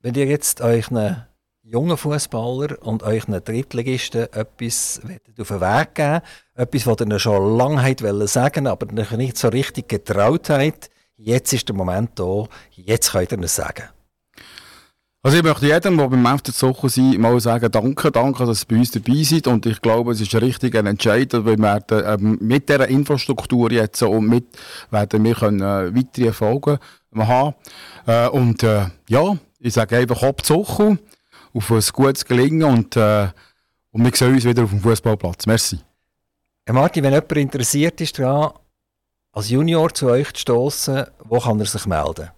wenn 0.00 0.14
ihr 0.14 0.26
jetzt 0.26 0.62
einen 0.62 1.24
jungen 1.62 1.96
Fußballer 1.96 2.82
und 2.82 3.02
einen 3.02 3.44
Drittligisten 3.44 4.32
etwas 4.32 5.00
auf 5.38 5.48
den 5.48 5.60
Weg 5.60 5.94
geben 5.94 6.20
etwas, 6.54 6.86
was 6.86 7.06
ihr 7.06 7.18
schon 7.18 7.56
lange 7.56 7.82
wollt 7.82 8.28
sagen 8.28 8.66
aber 8.66 8.86
nicht 9.16 9.36
so 9.36 9.48
richtig 9.48 9.88
getraut 9.88 10.50
habt, 10.50 10.90
jetzt 11.16 11.52
ist 11.52 11.68
der 11.68 11.76
Moment 11.76 12.10
da, 12.14 12.44
jetzt 12.70 13.12
könnt 13.12 13.32
ihr 13.32 13.42
es 13.42 13.56
sagen. 13.56 13.84
Also 15.20 15.36
ich 15.36 15.42
möchte 15.42 15.66
jedem, 15.66 15.98
der 15.98 16.08
beim 16.08 16.38
FC 16.38 16.54
Zocher 16.54 16.88
sein, 16.88 17.20
mal 17.20 17.38
sagen, 17.40 17.70
danke, 17.72 18.12
danke, 18.12 18.46
dass 18.46 18.62
ihr 18.62 18.68
bei 18.68 18.76
uns 18.76 18.92
dabei 18.92 19.22
seid 19.24 19.48
und 19.48 19.66
ich 19.66 19.80
glaube, 19.82 20.12
es 20.12 20.20
ist 20.20 20.32
ein 20.34 20.40
richtiger 20.40 20.84
Entscheid, 20.84 21.32
weil 21.32 21.58
wir 21.58 21.82
ähm, 21.90 22.38
mit 22.40 22.68
dieser 22.68 22.88
Infrastruktur 22.88 23.72
jetzt 23.72 24.00
und 24.02 24.28
mit 24.28 24.46
werden 24.90 25.24
wir 25.24 25.34
können, 25.34 25.60
äh, 25.60 25.94
weitere 25.94 26.26
Erfolge 26.26 26.78
haben. 27.16 27.54
Äh, 28.06 28.28
und 28.28 28.62
äh, 28.62 28.86
ja, 29.08 29.36
ich 29.58 29.74
sage 29.74 29.96
einfach 29.96 30.22
ab 30.22 30.44
Zocher 30.44 30.98
auf 31.54 31.70
ein 31.70 31.82
gutes 31.92 32.24
Gelingen 32.24 32.64
und, 32.64 32.96
äh, 32.96 33.28
und 33.92 34.04
wir 34.04 34.14
sehen 34.14 34.34
uns 34.34 34.44
wieder 34.44 34.64
auf 34.64 34.70
dem 34.70 34.80
Fußballplatz. 34.80 35.46
Merci. 35.46 35.80
Herr 36.66 36.74
Martin, 36.74 37.04
wenn 37.04 37.12
jemand 37.12 37.32
interessiert 37.32 38.00
ist 38.00 38.18
daran, 38.18 38.52
als 39.32 39.50
Junior 39.50 39.92
zu 39.92 40.08
euch 40.08 40.32
zu 40.32 40.40
stoßen, 40.40 41.04
wo 41.24 41.38
kann 41.38 41.58
er 41.60 41.66
sich 41.66 41.86
melden? 41.86 42.30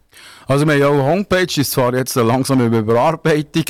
Also 0.47 0.67
wir 0.67 0.75
haben 0.75 0.81
ja 0.81 0.91
eine 0.91 1.03
Homepage, 1.05 1.61
ist 1.61 1.71
zwar 1.71 1.95
jetzt 1.95 2.17
langsam 2.17 2.61
über 2.61 2.79
Überarbeitung. 2.79 3.65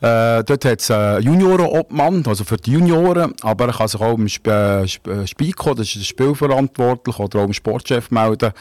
Äh, 0.00 0.42
dort 0.42 0.64
hat 0.64 0.80
es 0.80 0.90
einen 0.90 1.22
Juniorenobmann, 1.22 2.24
also 2.26 2.44
für 2.44 2.56
die 2.56 2.72
Junioren, 2.72 3.34
aber 3.42 3.66
er 3.66 3.72
kann 3.72 3.88
sich 3.88 4.00
auch 4.00 4.14
im 4.14 4.26
Sp 4.26 4.50
äh, 4.50 5.26
Spiko, 5.26 5.74
das 5.74 5.86
ist 5.86 5.96
der 5.96 6.04
Spielverantwortlich, 6.04 7.18
oder 7.18 7.40
auch 7.40 7.44
im 7.44 7.52
Sportchef 7.52 8.10
melden. 8.10 8.52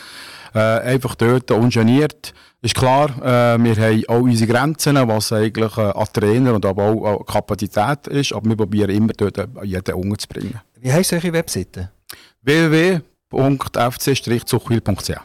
Äh, 0.53 0.59
einfach 0.59 1.15
dort 1.15 1.49
ungeniert. 1.51 2.33
Ist 2.63 2.75
klar, 2.75 3.09
äh, 3.21 3.57
wir 3.61 3.75
haben 3.75 4.03
auch 4.07 4.21
unsere 4.21 4.49
Grenzen, 4.49 4.95
was 4.95 5.33
eigentlich 5.33 5.77
äh, 5.77 5.81
an 5.81 6.07
Trainer 6.13 6.53
und 6.53 6.65
aber 6.65 6.83
auch 6.83 7.19
an 7.19 7.25
Kapazität 7.25 8.07
ist, 8.07 8.31
aber 8.31 8.51
wir 8.51 8.55
probieren 8.55 8.89
immer 8.89 9.11
dort 9.11 9.37
jeden 9.63 9.95
unterzubringen. 9.95 10.61
Wie 10.79 10.93
heisst 10.93 11.11
eure 11.11 11.33
Webseite? 11.33 11.91
www.fc-zuchwil.ch 12.41 15.19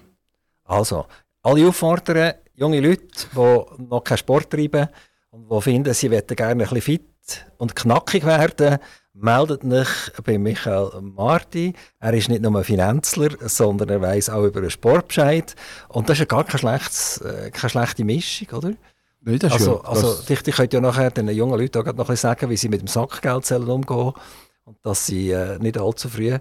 Also, 0.64 1.06
alle 1.42 1.68
auffordern, 1.68 2.32
junge 2.54 2.80
Leute, 2.80 3.06
die 3.32 3.84
noch 3.84 4.02
keinen 4.02 4.18
Sport 4.18 4.50
treiben 4.50 4.88
und 5.30 5.48
die 5.48 5.60
finden, 5.60 5.94
sie 5.94 6.08
möchten 6.08 6.34
gerne 6.34 6.54
ein 6.54 6.58
bisschen 6.58 6.80
fit 6.80 7.46
und 7.58 7.76
knackig 7.76 8.26
werden, 8.26 8.78
meldet 9.20 9.64
euch 9.64 9.88
bei 10.24 10.38
Michael 10.38 10.90
Marti. 11.00 11.74
Er 12.00 12.14
ist 12.14 12.28
nicht 12.28 12.42
nur 12.42 12.56
ein 12.56 12.64
Finanzler, 12.64 13.30
sondern 13.40 13.88
er 13.88 14.00
weiß 14.00 14.30
auch 14.30 14.44
über 14.44 14.60
den 14.60 14.70
Sport 14.70 15.08
Bescheid. 15.08 15.54
Und 15.88 16.08
das 16.08 16.14
ist 16.14 16.20
ja 16.20 16.24
gar 16.26 16.44
keine, 16.44 16.58
schlechtes, 16.58 17.18
äh, 17.20 17.50
keine 17.50 17.70
schlechte 17.70 18.04
Mischung, 18.04 18.48
oder? 18.58 18.72
Nein, 19.20 19.38
das 19.40 19.52
also, 19.52 19.82
ja, 19.82 19.88
also 19.88 20.08
das- 20.14 20.24
dich, 20.26 20.42
dich 20.42 20.54
könnt 20.56 20.72
ja 20.72 20.80
nachher 20.80 21.10
den 21.10 21.28
jungen 21.28 21.58
Leuten 21.58 21.86
auch 21.86 21.94
noch 21.94 22.16
sagen, 22.16 22.48
wie 22.50 22.56
sie 22.56 22.68
mit 22.68 22.80
dem 22.80 22.86
Sackgeld 22.86 23.44
sollen 23.44 23.68
umgehen 23.68 24.12
und 24.64 24.76
dass 24.82 25.06
sie 25.06 25.30
äh, 25.30 25.58
nicht 25.58 25.78
allzu 25.78 26.08
früh 26.08 26.38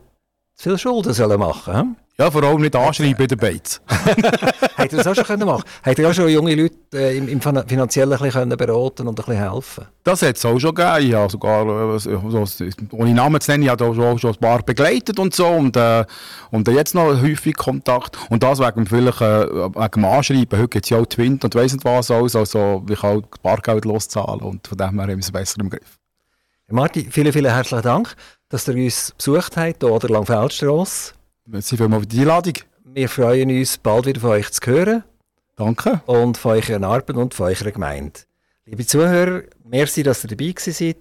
zu 0.55 0.69
viel 0.69 0.77
Schulden 0.77 1.13
sollen 1.13 1.39
machen 1.39 1.73
sollen. 1.73 1.95
Ja, 2.19 2.31
vor 2.31 2.41
allem 2.43 2.61
nicht 2.61 2.75
anschreiben 2.75 3.21
in 3.21 3.27
den 3.27 3.37
Beiz. 3.37 3.79
Habt 3.87 4.91
ihr 4.91 4.97
das 4.97 5.05
auch 5.07 5.13
schon 5.15 5.23
können 5.23 5.45
machen 5.45 5.63
Habt 5.83 5.99
ihr 5.99 6.09
auch 6.09 6.13
schon 6.13 6.29
junge 6.29 6.55
Leute 6.55 6.75
äh, 6.93 7.15
im, 7.17 7.27
im 7.27 7.39
Fin- 7.41 7.67
Finanziellen 7.67 8.11
ein 8.13 8.17
bisschen 8.17 8.31
können 8.41 8.57
beraten 8.57 9.07
und 9.07 9.19
ein 9.19 9.25
bisschen 9.25 9.51
helfen 9.51 9.85
Das 10.03 10.21
hat 10.23 10.35
es 10.35 10.45
auch 10.45 10.57
schon 10.57 10.73
gegeben. 10.73 11.15
Habe 11.15 11.31
sogar, 11.31 11.95
äh, 11.95 11.99
so, 11.99 12.43
ohne 12.91 13.13
Namen 13.13 13.39
zu 13.39 13.51
nennen, 13.51 13.63
ich 13.63 13.69
habe 13.69 13.85
auch 13.85 13.93
schon, 13.93 14.17
schon 14.17 14.31
ein 14.31 14.39
paar 14.39 14.63
begleitet 14.63 15.19
und 15.19 15.35
so. 15.35 15.47
Und, 15.47 15.77
äh, 15.77 16.05
und 16.49 16.67
jetzt 16.67 16.95
noch 16.95 17.21
häufig 17.21 17.55
Kontakt. 17.55 18.17
Und 18.29 18.41
das 18.41 18.59
wegen, 18.59 18.87
vielleicht, 18.87 19.21
äh, 19.21 19.47
wegen 19.47 19.91
dem 19.91 20.05
Anschreiben. 20.05 20.59
Heute 20.59 20.67
gibt 20.69 20.85
es 20.85 20.89
ja 20.89 20.97
auch 20.97 21.05
Twint 21.05 21.43
und 21.43 21.53
weiss 21.53 21.73
nicht 21.73 21.85
was 21.85 22.09
alles. 22.09 22.35
Also 22.35 22.83
ich 22.89 22.99
kann 22.99 23.17
auch 23.17 23.37
Bargeld 23.43 23.85
loszahlen. 23.85 24.41
Und 24.41 24.67
von 24.67 24.77
dem 24.77 24.93
her 24.93 25.03
haben 25.03 25.09
wir 25.09 25.17
es 25.19 25.31
besser 25.31 25.59
im 25.59 25.69
Griff. 25.69 25.97
Herr 26.65 26.75
Marti, 26.75 27.07
vielen, 27.11 27.31
vielen 27.31 27.53
herzlichen 27.53 27.83
Dank, 27.83 28.15
dass 28.49 28.67
ihr 28.67 28.75
uns 28.75 29.13
besucht 29.15 29.55
habt, 29.55 29.83
hier 29.83 29.91
an 29.93 29.99
der 29.99 30.09
Langfeldstrasse. 30.09 31.13
Merci 31.49 31.77
vielmals 31.77 32.01
für 32.01 32.07
die 32.07 32.19
Einladung. 32.19 32.53
Wir 32.83 33.07
freuen 33.07 33.49
uns, 33.49 33.77
bald 33.77 34.05
wieder 34.05 34.19
von 34.19 34.31
euch 34.31 34.51
zu 34.51 34.59
hören 34.69 35.05
Danke. 35.55 36.01
und 36.05 36.37
von 36.37 36.57
eurer 36.57 36.83
Arbeit 36.83 37.15
und 37.15 37.33
von 37.33 37.47
eurer 37.47 37.71
Gemeinde. 37.71 38.19
Liebe 38.65 38.85
Zuhörer, 38.85 39.43
merci, 39.63 40.03
dass 40.03 40.25
ihr 40.25 40.35
dabei 40.35 40.53
seid. 40.57 40.97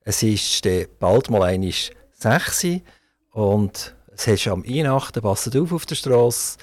Es 0.00 0.22
ist 0.22 0.66
bald 0.98 1.28
mal 1.28 1.42
einmal 1.42 1.74
6 2.12 2.64
Uhr 2.64 2.80
und 3.32 3.94
es 4.14 4.26
ist 4.26 4.48
am 4.48 4.64
Weihnachten, 4.64 5.20
passt 5.20 5.54
auf 5.54 5.72
auf 5.72 5.84
der 5.84 5.96
Straße. 5.96 6.56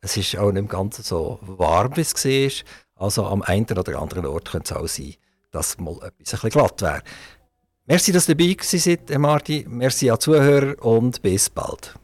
Es 0.00 0.16
ist 0.16 0.38
auch 0.38 0.50
nicht 0.50 0.70
ganz 0.70 0.96
so 1.06 1.40
warm, 1.42 1.94
wie 1.96 2.00
es 2.00 2.14
war. 2.24 3.06
Also 3.06 3.26
am 3.26 3.42
einen 3.42 3.66
oder 3.66 4.00
anderen 4.00 4.24
Ort 4.24 4.50
könnte 4.50 4.72
es 4.72 4.80
auch 4.80 4.88
sein, 4.88 5.16
dass 5.50 5.76
mal 5.76 5.96
etwas 5.96 6.06
ein 6.08 6.14
bisschen 6.16 6.48
glatt 6.48 6.80
wäre. 6.80 7.02
Merci, 7.84 8.12
dass 8.12 8.30
ihr 8.30 8.34
dabei 8.34 8.56
seid, 8.62 9.10
Herr 9.10 9.18
Marti. 9.18 9.66
Merci 9.68 10.08
an 10.08 10.16
die 10.16 10.20
Zuhörer 10.20 10.82
und 10.82 11.20
bis 11.20 11.50
bald. 11.50 11.96